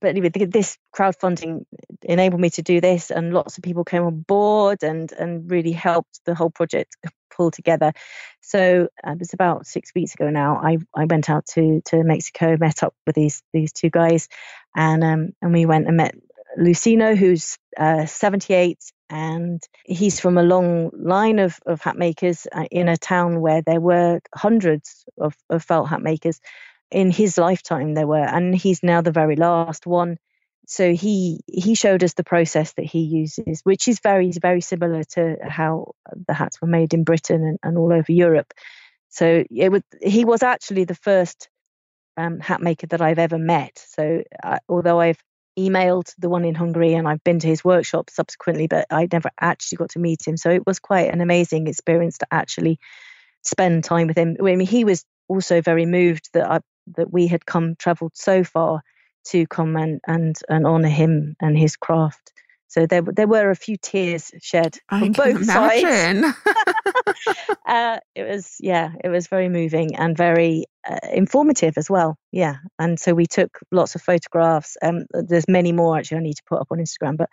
[0.00, 1.64] but anyway, this crowdfunding
[2.02, 5.72] enabled me to do this, and lots of people came on board and and really
[5.72, 6.96] helped the whole project
[7.34, 7.92] pull together.
[8.40, 10.56] So uh, it was about six weeks ago now.
[10.56, 14.28] I, I went out to to Mexico, met up with these these two guys,
[14.74, 16.14] and um and we went and met
[16.58, 18.78] Lucino, who's uh, 78,
[19.10, 23.60] and he's from a long line of, of hat makers uh, in a town where
[23.60, 26.40] there were hundreds of, of felt hat makers
[26.90, 30.18] in his lifetime there were and he's now the very last one.
[30.68, 35.04] So he he showed us the process that he uses which is very very similar
[35.04, 35.92] to how
[36.26, 38.52] the hats were made in britain and, and all over europe.
[39.08, 41.48] So it would he was actually the first
[42.16, 43.84] um, hat maker that i've ever met.
[43.88, 45.22] So uh, although i've
[45.58, 49.30] emailed the one in hungary and i've been to his workshop subsequently but i never
[49.40, 50.36] actually got to meet him.
[50.36, 52.78] So it was quite an amazing experience to actually
[53.42, 54.36] spend time with him.
[54.40, 56.60] I mean he was also very moved that I,
[56.96, 58.82] that we had come travelled so far
[59.26, 62.32] to come and and and honour him and his craft.
[62.68, 66.22] So there there were a few tears shed from both imagine.
[66.24, 66.36] sides.
[67.66, 72.18] uh, it was yeah, it was very moving and very uh, informative as well.
[72.32, 74.76] Yeah, and so we took lots of photographs.
[74.82, 77.30] Um, there's many more actually I need to put up on Instagram, but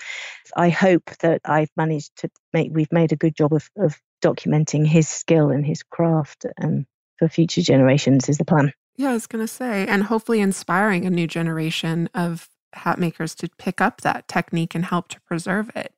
[0.56, 4.88] I hope that I've managed to make we've made a good job of of documenting
[4.88, 6.86] his skill and his craft and
[7.18, 8.72] for future generations is the plan.
[8.96, 13.36] Yeah, I was going to say, and hopefully inspiring a new generation of hat makers
[13.36, 15.94] to pick up that technique and help to preserve it.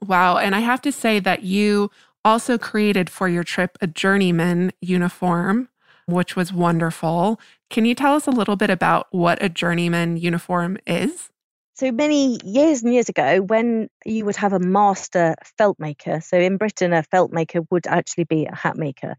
[0.00, 0.36] Wow.
[0.36, 1.90] And I have to say that you
[2.24, 5.68] also created for your trip a journeyman uniform,
[6.06, 7.40] which was wonderful.
[7.70, 11.30] Can you tell us a little bit about what a journeyman uniform is?
[11.74, 16.38] So many years and years ago, when you would have a master felt maker, so
[16.38, 19.16] in Britain, a felt maker would actually be a hat maker.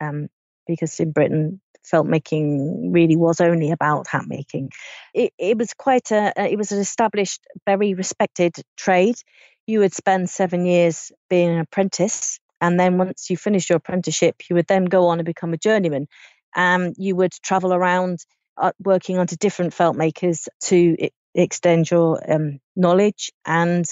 [0.00, 0.28] Um,
[0.68, 4.70] because in Britain felt making really was only about hat making.
[5.14, 9.16] It, it was quite a it was an established, very respected trade.
[9.66, 14.36] You would spend seven years being an apprentice, and then once you finished your apprenticeship,
[14.48, 16.06] you would then go on and become a journeyman.
[16.56, 18.20] Um, you would travel around
[18.56, 23.86] uh, working under different felt makers to I- extend your um, knowledge, and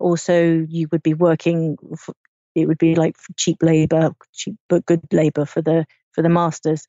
[0.00, 1.76] also you would be working.
[1.98, 2.14] For,
[2.54, 6.86] it would be like cheap labor, cheap but good labor for the for the masters.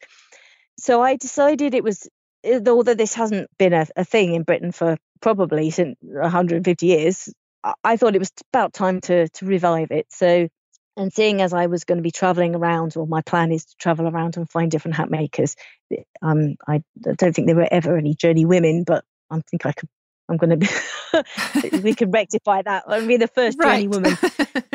[0.79, 2.07] So I decided it was,
[2.45, 7.29] although this hasn't been a, a thing in Britain for probably since 150 years,
[7.83, 10.07] I thought it was about time to to revive it.
[10.09, 10.49] So,
[10.97, 13.75] and seeing as I was going to be traveling around, or my plan is to
[13.77, 15.55] travel around and find different hat makers.
[16.21, 19.89] Um, I don't think there were ever any journey women, but I think I could.
[20.29, 21.71] I'm going to be.
[21.81, 22.83] we could rectify that.
[22.87, 23.75] I'll be the first Right.
[23.75, 24.17] journey woman.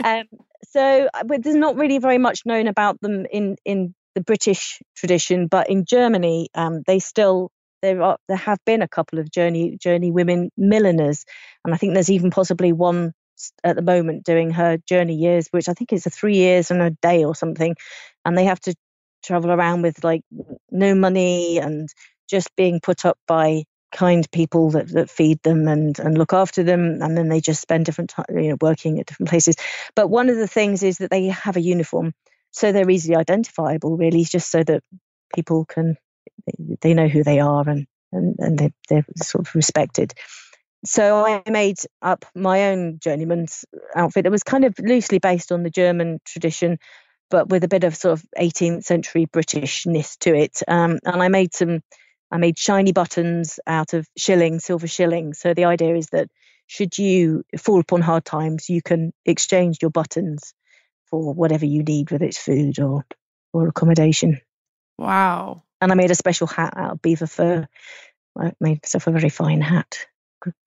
[0.04, 0.24] Um,
[0.62, 4.82] so, uh, but there's not really very much known about them in in the British
[4.96, 7.50] tradition, but in Germany, um, they still
[7.82, 11.24] there are there have been a couple of journey journey women milliners,
[11.64, 13.12] and I think there's even possibly one
[13.62, 16.82] at the moment doing her journey years, which I think is a three years and
[16.82, 17.76] a day or something,
[18.24, 18.74] and they have to
[19.22, 20.22] travel around with like
[20.72, 21.88] no money and
[22.28, 23.62] just being put up by
[23.92, 27.62] kind people that, that feed them and, and look after them and then they just
[27.62, 29.54] spend different time you know working at different places.
[29.94, 32.12] But one of the things is that they have a uniform
[32.58, 34.82] so they're easily identifiable really just so that
[35.34, 35.96] people can
[36.80, 40.14] they know who they are and and, and they, they're sort of respected.
[40.84, 45.62] So i made up my own journeyman's outfit it was kind of loosely based on
[45.62, 46.78] the german tradition
[47.30, 50.62] but with a bit of sort of 18th century britishness to it.
[50.68, 51.80] Um, and i made some
[52.30, 55.34] i made shiny buttons out of shilling silver shilling.
[55.34, 56.28] So the idea is that
[56.66, 60.54] should you fall upon hard times you can exchange your buttons
[61.10, 63.04] for whatever you need, whether it's food or
[63.52, 64.40] or accommodation.
[64.98, 65.62] Wow.
[65.80, 67.66] And I made a special hat out of beaver fur.
[68.38, 69.98] I made myself a very fine hat.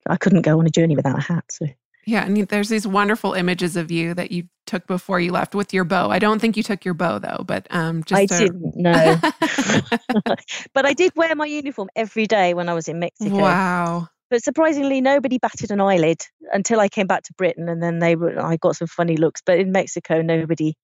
[0.08, 1.44] I couldn't go on a journey without a hat.
[1.50, 1.66] So
[2.06, 2.24] Yeah.
[2.24, 5.84] And there's these wonderful images of you that you took before you left with your
[5.84, 6.10] bow.
[6.10, 9.18] I don't think you took your bow though, but um, just I to- didn't know.
[10.74, 13.36] but I did wear my uniform every day when I was in Mexico.
[13.36, 14.08] wow.
[14.32, 16.22] But surprisingly, nobody batted an eyelid
[16.54, 18.42] until I came back to Britain, and then they were.
[18.42, 19.42] I got some funny looks.
[19.44, 20.74] But in Mexico, nobody,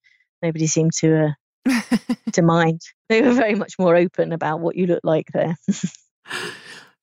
[0.43, 1.35] nobody seemed to
[1.67, 1.81] uh,
[2.33, 2.83] to mind.
[3.09, 5.57] They were very much more open about what you look like there.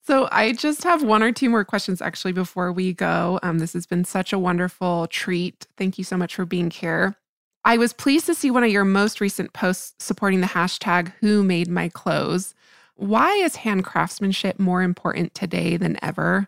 [0.07, 3.39] So I just have one or two more questions actually before we go.
[3.41, 5.65] Um, this has been such a wonderful treat.
[5.77, 7.15] Thank you so much for being here.
[7.63, 11.41] I was pleased to see one of your most recent posts supporting the hashtag Who
[11.43, 12.53] Made My Clothes.
[12.95, 16.47] Why is hand craftsmanship more important today than ever?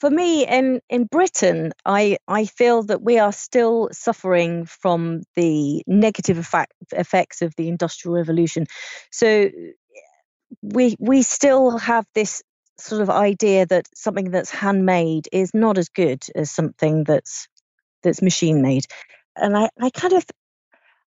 [0.00, 5.82] For me, in, in Britain, I, I feel that we are still suffering from the
[5.86, 8.66] negative effect, effects of the Industrial Revolution.
[9.10, 9.50] So
[10.62, 12.42] we we still have this
[12.78, 17.48] sort of idea that something that's handmade is not as good as something that's
[18.02, 18.86] that's machine made.
[19.36, 20.24] And I, I kind of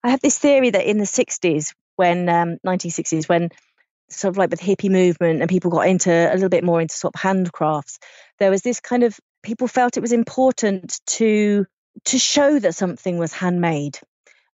[0.04, 3.50] I have this theory that in the 60s, when um, 1960s, when
[4.10, 6.96] sort of like with hippie movement and people got into a little bit more into
[6.96, 7.98] sort of handcrafts,
[8.40, 11.66] there was this kind of people felt it was important to
[12.06, 14.00] to show that something was handmade.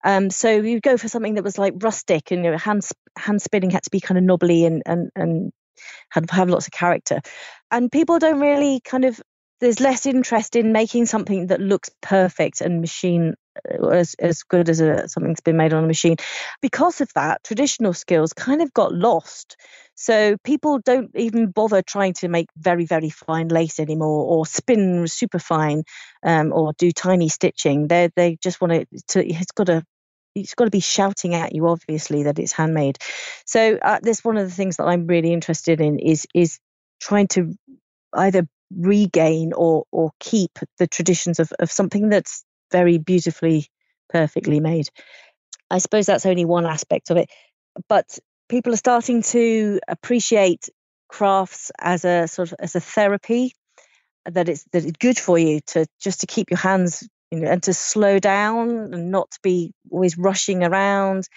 [0.03, 2.87] Um, so you go for something that was like rustic and you know, hand
[3.17, 5.51] hand spinning had to be kind of knobbly and and and
[6.09, 7.21] had have lots of character.
[7.69, 9.21] And people don't really kind of
[9.61, 13.35] there's less interest in making something that looks perfect and machine
[13.71, 16.15] uh, as, as good as a, something's been made on a machine.
[16.61, 19.55] Because of that, traditional skills kind of got lost.
[19.95, 25.07] So people don't even bother trying to make very, very fine lace anymore or spin
[25.07, 25.83] super fine
[26.25, 27.87] um, or do tiny stitching.
[27.87, 28.85] They they just want to,
[29.27, 29.83] it's got to
[30.33, 32.97] it's got to be shouting at you obviously that it's handmade
[33.45, 36.57] so uh, this one of the things that i'm really interested in is is
[37.01, 37.53] trying to
[38.13, 38.47] either
[38.77, 43.67] regain or or keep the traditions of, of something that's very beautifully
[44.09, 44.87] perfectly made.
[45.69, 47.29] I suppose that's only one aspect of it
[47.87, 48.17] but
[48.49, 50.69] people are starting to appreciate
[51.07, 53.53] crafts as a sort of as a therapy
[54.25, 57.49] that it's that it's good for you to just to keep your hands you know
[57.51, 61.27] and to slow down and not to be always rushing around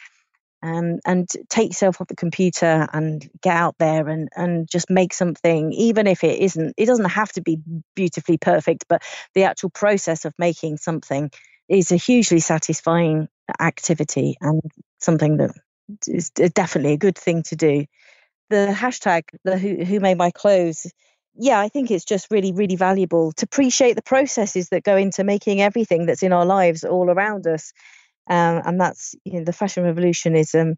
[0.64, 5.12] um, and take yourself off the computer and get out there and, and just make
[5.12, 7.58] something, even if it isn't, it doesn't have to be
[7.94, 9.02] beautifully perfect, but
[9.34, 11.30] the actual process of making something
[11.68, 13.28] is a hugely satisfying
[13.60, 14.62] activity and
[15.00, 15.50] something that
[16.06, 17.84] is definitely a good thing to do.
[18.48, 20.90] The hashtag, the who, who made my clothes,
[21.34, 25.24] yeah, I think it's just really, really valuable to appreciate the processes that go into
[25.24, 27.74] making everything that's in our lives all around us
[28.28, 30.76] um, and that's you know the fashion revolution is um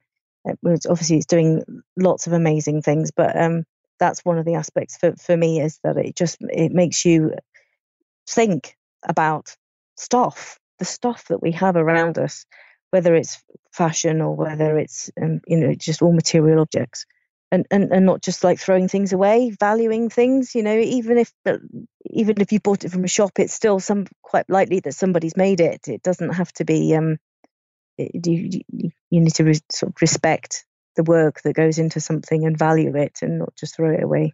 [0.65, 1.63] it's obviously it's doing
[1.97, 3.65] lots of amazing things but um
[4.01, 7.33] that's one of the aspects for, for me is that it just it makes you
[8.29, 8.77] think
[9.09, 9.57] about
[9.97, 12.47] stuff the stuff that we have around us
[12.93, 13.43] whether it's
[13.73, 17.07] fashion or whether it's um, you know just all material objects.
[17.53, 21.33] And, and and not just like throwing things away valuing things you know even if
[22.07, 25.37] even if you bought it from a shop it's still some quite likely that somebody's
[25.37, 25.89] made it.
[25.89, 27.19] It doesn't have to be um
[27.99, 30.65] you, you need to re- sort of respect
[30.97, 34.33] the work that goes into something and value it and not just throw it away.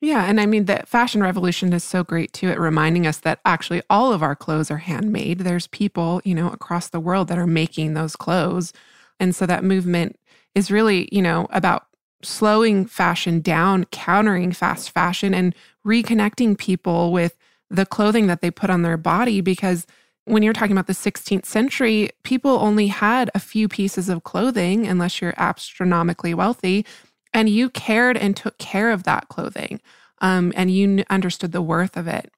[0.00, 0.24] Yeah.
[0.26, 3.82] And I mean, the fashion revolution is so great too at reminding us that actually
[3.90, 5.40] all of our clothes are handmade.
[5.40, 8.72] There's people, you know, across the world that are making those clothes.
[9.18, 10.16] And so that movement
[10.54, 11.86] is really, you know, about
[12.22, 15.54] slowing fashion down, countering fast fashion, and
[15.84, 17.36] reconnecting people with
[17.70, 19.86] the clothing that they put on their body because
[20.28, 24.86] when you're talking about the 16th century, people only had a few pieces of clothing
[24.86, 26.84] unless you're astronomically wealthy.
[27.34, 29.80] And you cared and took care of that clothing.
[30.20, 32.32] Um, and you understood the worth of it.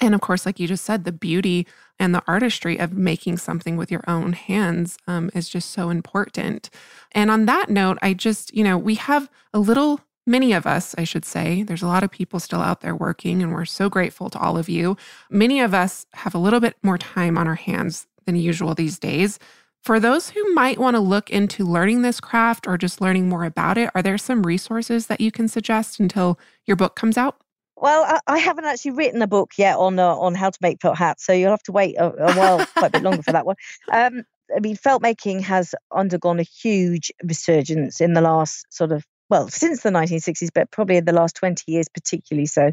[0.00, 1.66] And of course, like you just said, the beauty
[1.98, 6.70] and the artistry of making something with your own hands um, is just so important.
[7.12, 10.94] And on that note, I just, you know, we have a little many of us,
[10.98, 13.88] I should say, there's a lot of people still out there working, and we're so
[13.88, 14.96] grateful to all of you.
[15.30, 18.98] Many of us have a little bit more time on our hands than usual these
[18.98, 19.38] days.
[19.82, 23.44] For those who might want to look into learning this craft or just learning more
[23.44, 27.40] about it, are there some resources that you can suggest until your book comes out?
[27.76, 30.98] Well, I, haven't actually written a book yet on uh, on how to make felt
[30.98, 33.46] hats, so you'll have to wait a, a while, quite a bit longer for that
[33.46, 33.56] one.
[33.90, 39.02] Um, I mean, felt making has undergone a huge resurgence in the last sort of
[39.30, 42.72] well, since the 1960s, but probably in the last 20 years, particularly so.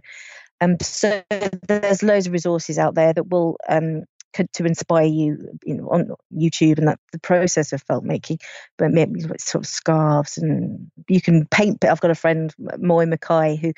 [0.60, 1.22] Um, so
[1.68, 6.10] there's loads of resources out there that will um, to inspire you, you know, on
[6.36, 8.40] YouTube and that the process of felt making,
[8.78, 11.80] but maybe sort of scarves and you can paint.
[11.80, 13.74] But I've got a friend, Moy Mackay, who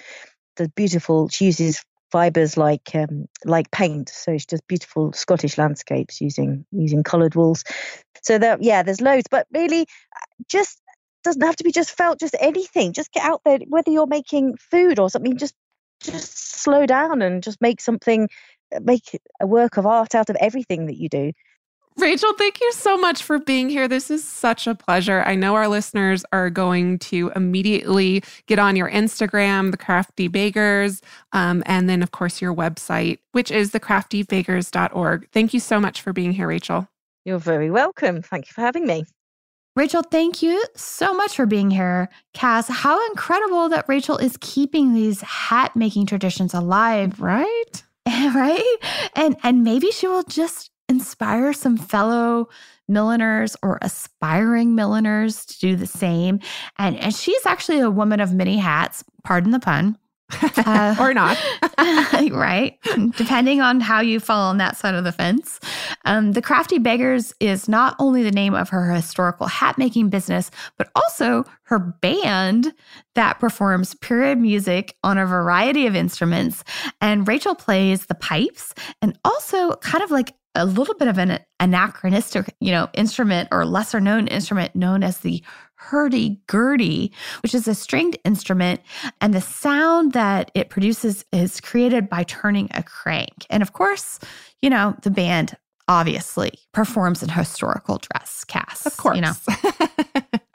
[0.56, 1.30] does beautiful.
[1.30, 7.04] She uses fibers like um, like paint, so she does beautiful Scottish landscapes using using
[7.04, 7.64] coloured wools.
[8.24, 9.86] So there, yeah, there's loads, but really,
[10.50, 10.82] just
[11.24, 14.56] doesn't have to be just felt just anything just get out there whether you're making
[14.58, 15.56] food or something just
[16.02, 18.30] just slow down and just make something
[18.82, 21.32] make a work of art out of everything that you do
[21.98, 23.88] Rachel, thank you so much for being here.
[23.88, 25.22] This is such a pleasure.
[25.26, 31.02] I know our listeners are going to immediately get on your Instagram, The Crafty Beggars,
[31.34, 35.28] um, and then, of course, your website, which is thecraftybeggars.org.
[35.32, 36.88] Thank you so much for being here, Rachel.
[37.26, 38.22] You're very welcome.
[38.22, 39.06] Thank you for having me.
[39.80, 42.10] Rachel, thank you so much for being here.
[42.34, 47.84] Cass, how incredible that Rachel is keeping these hat making traditions alive, right?
[48.06, 48.78] right?
[49.16, 52.50] And and maybe she will just inspire some fellow
[52.90, 56.42] milliners or aspiring milliners to do the same.
[56.78, 59.98] And and she's actually a woman of many hats, pardon the pun.
[60.58, 61.38] Uh, or not.
[62.32, 62.78] right.
[63.18, 65.60] Depending on how you fall on that side of the fence.
[66.06, 70.52] Um, the Crafty Beggars is not only the name of her historical hat making business,
[70.78, 72.74] but also her band
[73.16, 76.64] that performs period music on a variety of instruments.
[77.02, 81.40] And Rachel plays the pipes and also kind of like a little bit of an
[81.60, 85.44] anachronistic, you know, instrument or lesser known instrument known as the
[85.80, 87.12] hurdy-gurdy,
[87.42, 88.82] which is a stringed instrument,
[89.22, 93.46] and the sound that it produces is created by turning a crank.
[93.50, 94.20] And of course,
[94.62, 95.56] you know, the band
[95.88, 98.86] obviously performs in historical dress cast.
[98.86, 99.16] Of course.
[99.16, 99.34] You know.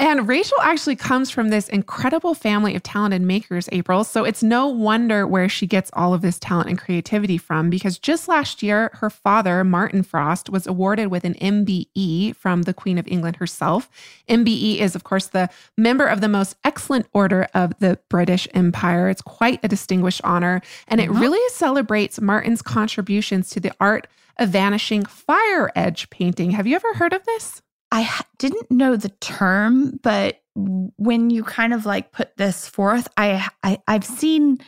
[0.00, 4.04] And Rachel actually comes from this incredible family of talented makers, April.
[4.04, 7.98] So it's no wonder where she gets all of this talent and creativity from because
[7.98, 12.96] just last year, her father, Martin Frost, was awarded with an MBE from the Queen
[12.96, 13.90] of England herself.
[14.28, 19.08] MBE is, of course, the member of the most excellent order of the British Empire.
[19.08, 21.20] It's quite a distinguished honor, and it mm-hmm.
[21.20, 24.06] really celebrates Martin's contributions to the art
[24.38, 26.52] of vanishing fore-edge painting.
[26.52, 27.62] Have you ever heard of this?
[27.90, 33.48] I didn't know the term, but when you kind of like put this forth, I,
[33.62, 34.58] I I've seen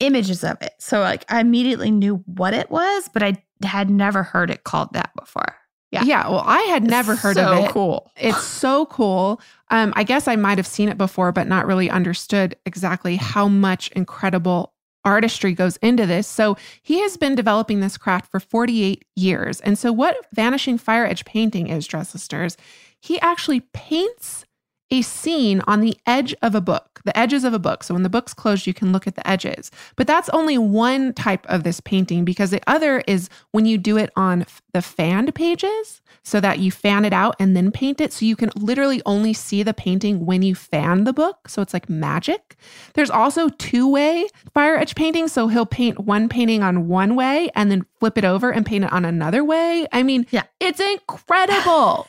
[0.00, 0.74] images of it.
[0.78, 4.92] So like I immediately knew what it was, but I had never heard it called
[4.92, 5.56] that before.
[5.92, 6.02] Yeah.
[6.04, 6.28] Yeah.
[6.28, 7.70] Well, I had never heard so of it.
[7.70, 8.10] cool.
[8.16, 9.40] It's so cool.
[9.70, 13.48] Um, I guess I might have seen it before, but not really understood exactly how
[13.48, 14.72] much incredible
[15.06, 16.26] artistry goes into this.
[16.26, 19.60] So he has been developing this craft for 48 years.
[19.62, 22.58] And so, what vanishing fore-edge painting is, dress sisters,
[23.00, 24.44] he actually paints
[24.90, 27.82] a scene on the edge of a book, the edges of a book.
[27.82, 29.70] So when the book's closed, you can look at the edges.
[29.96, 33.96] But that's only one type of this painting because the other is when you do
[33.96, 34.44] it on
[34.74, 38.12] the fanned pages so that you fan it out and then paint it.
[38.12, 41.48] So you can literally only see the painting when you fan the book.
[41.48, 42.56] So it's like magic.
[42.94, 45.28] There's also two way fore-edge painting.
[45.28, 48.84] So he'll paint one painting on one way and then flip it over and paint
[48.84, 49.86] it on another way.
[49.92, 50.42] I mean, yeah.
[50.60, 52.08] it's incredible.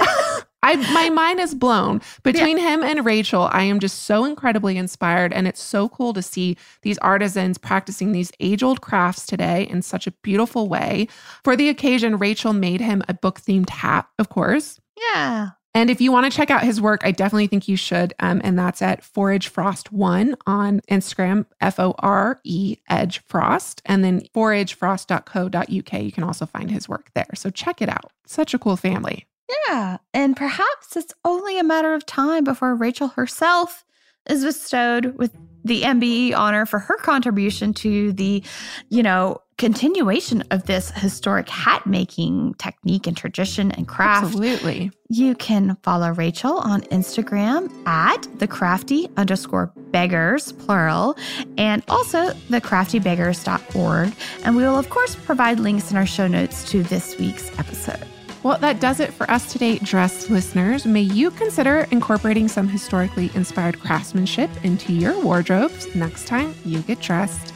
[0.62, 2.00] I my mind is blown.
[2.22, 2.74] Between yeah.
[2.74, 6.56] him and Rachel, I am just so incredibly inspired and it's so cool to see
[6.82, 11.08] these artisans practicing these age-old crafts today in such a beautiful way.
[11.44, 14.80] For the occasion, Rachel made him a book-themed hat, of course.
[15.14, 15.50] Yeah.
[15.74, 18.12] And if you want to check out his work, I definitely think you should.
[18.18, 23.80] Um, and that's at Foredge Frost One on Instagram, F O R E Edge Frost,
[23.84, 26.02] and then foredgefrost.co.uk.
[26.02, 27.28] You can also find his work there.
[27.34, 28.10] So check it out.
[28.26, 29.27] Such a cool family.
[29.68, 29.98] Yeah.
[30.14, 33.84] And perhaps it's only a matter of time before Rachel herself
[34.28, 38.42] is bestowed with the MBE honor for her contribution to the,
[38.88, 44.26] you know, continuation of this historic hat making technique and tradition and craft.
[44.26, 44.90] Absolutely.
[45.08, 51.16] You can follow Rachel on Instagram at the crafty underscore beggars, plural,
[51.56, 54.14] and also thecraftybeggars.org.
[54.44, 58.06] And we will, of course, provide links in our show notes to this week's episode.
[58.42, 60.86] Well, that does it for us today, dressed listeners.
[60.86, 67.00] May you consider incorporating some historically inspired craftsmanship into your wardrobes next time you get
[67.00, 67.52] dressed.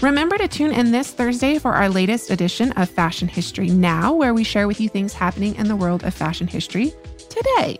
[0.00, 4.34] Remember to tune in this Thursday for our latest edition of Fashion History Now, where
[4.34, 6.92] we share with you things happening in the world of fashion history
[7.30, 7.78] today.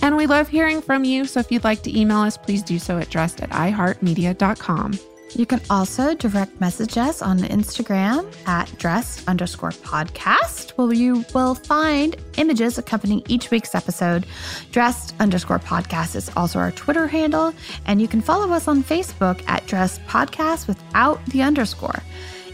[0.00, 2.78] And we love hearing from you, so if you'd like to email us, please do
[2.78, 4.98] so at dressed at iheartmedia.com.
[5.34, 11.54] You can also direct message us on Instagram at dressed underscore podcast, where you will
[11.54, 14.24] find images accompanying each week's episode.
[14.72, 17.52] Dressed underscore podcast is also our Twitter handle,
[17.86, 22.02] and you can follow us on Facebook at dressed podcast without the underscore.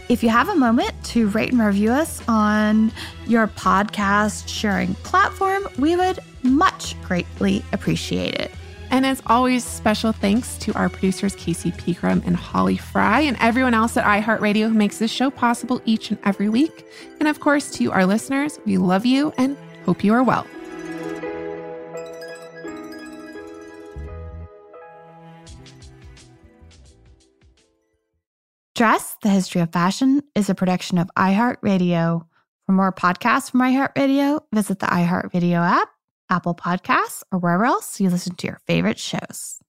[0.09, 2.91] If you have a moment to rate and review us on
[3.25, 8.51] your podcast sharing platform, we would much greatly appreciate it.
[8.93, 13.73] And as always, special thanks to our producers, Casey Pegram and Holly Fry, and everyone
[13.73, 16.85] else at iHeartRadio who makes this show possible each and every week.
[17.19, 20.45] And of course, to our listeners, we love you and hope you are well.
[28.75, 32.27] Dress, the History of Fashion, is a production of iHeartRadio.
[32.67, 35.89] For more podcasts from iHeartRadio, visit the iHeartRadio app
[36.33, 39.59] Apple Podcasts, or wherever else you listen to your favorite shows.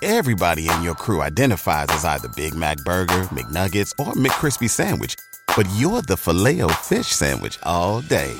[0.00, 5.16] Everybody in your crew identifies as either Big Mac Burger, McNuggets, or McCrispy Sandwich.
[5.56, 8.32] But you're the filet fish Sandwich all day.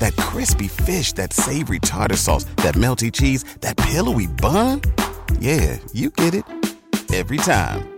[0.00, 4.82] That crispy fish, that savory tartar sauce, that melty cheese, that pillowy bun.
[5.40, 6.44] Yeah, you get it.
[7.14, 7.97] Every time.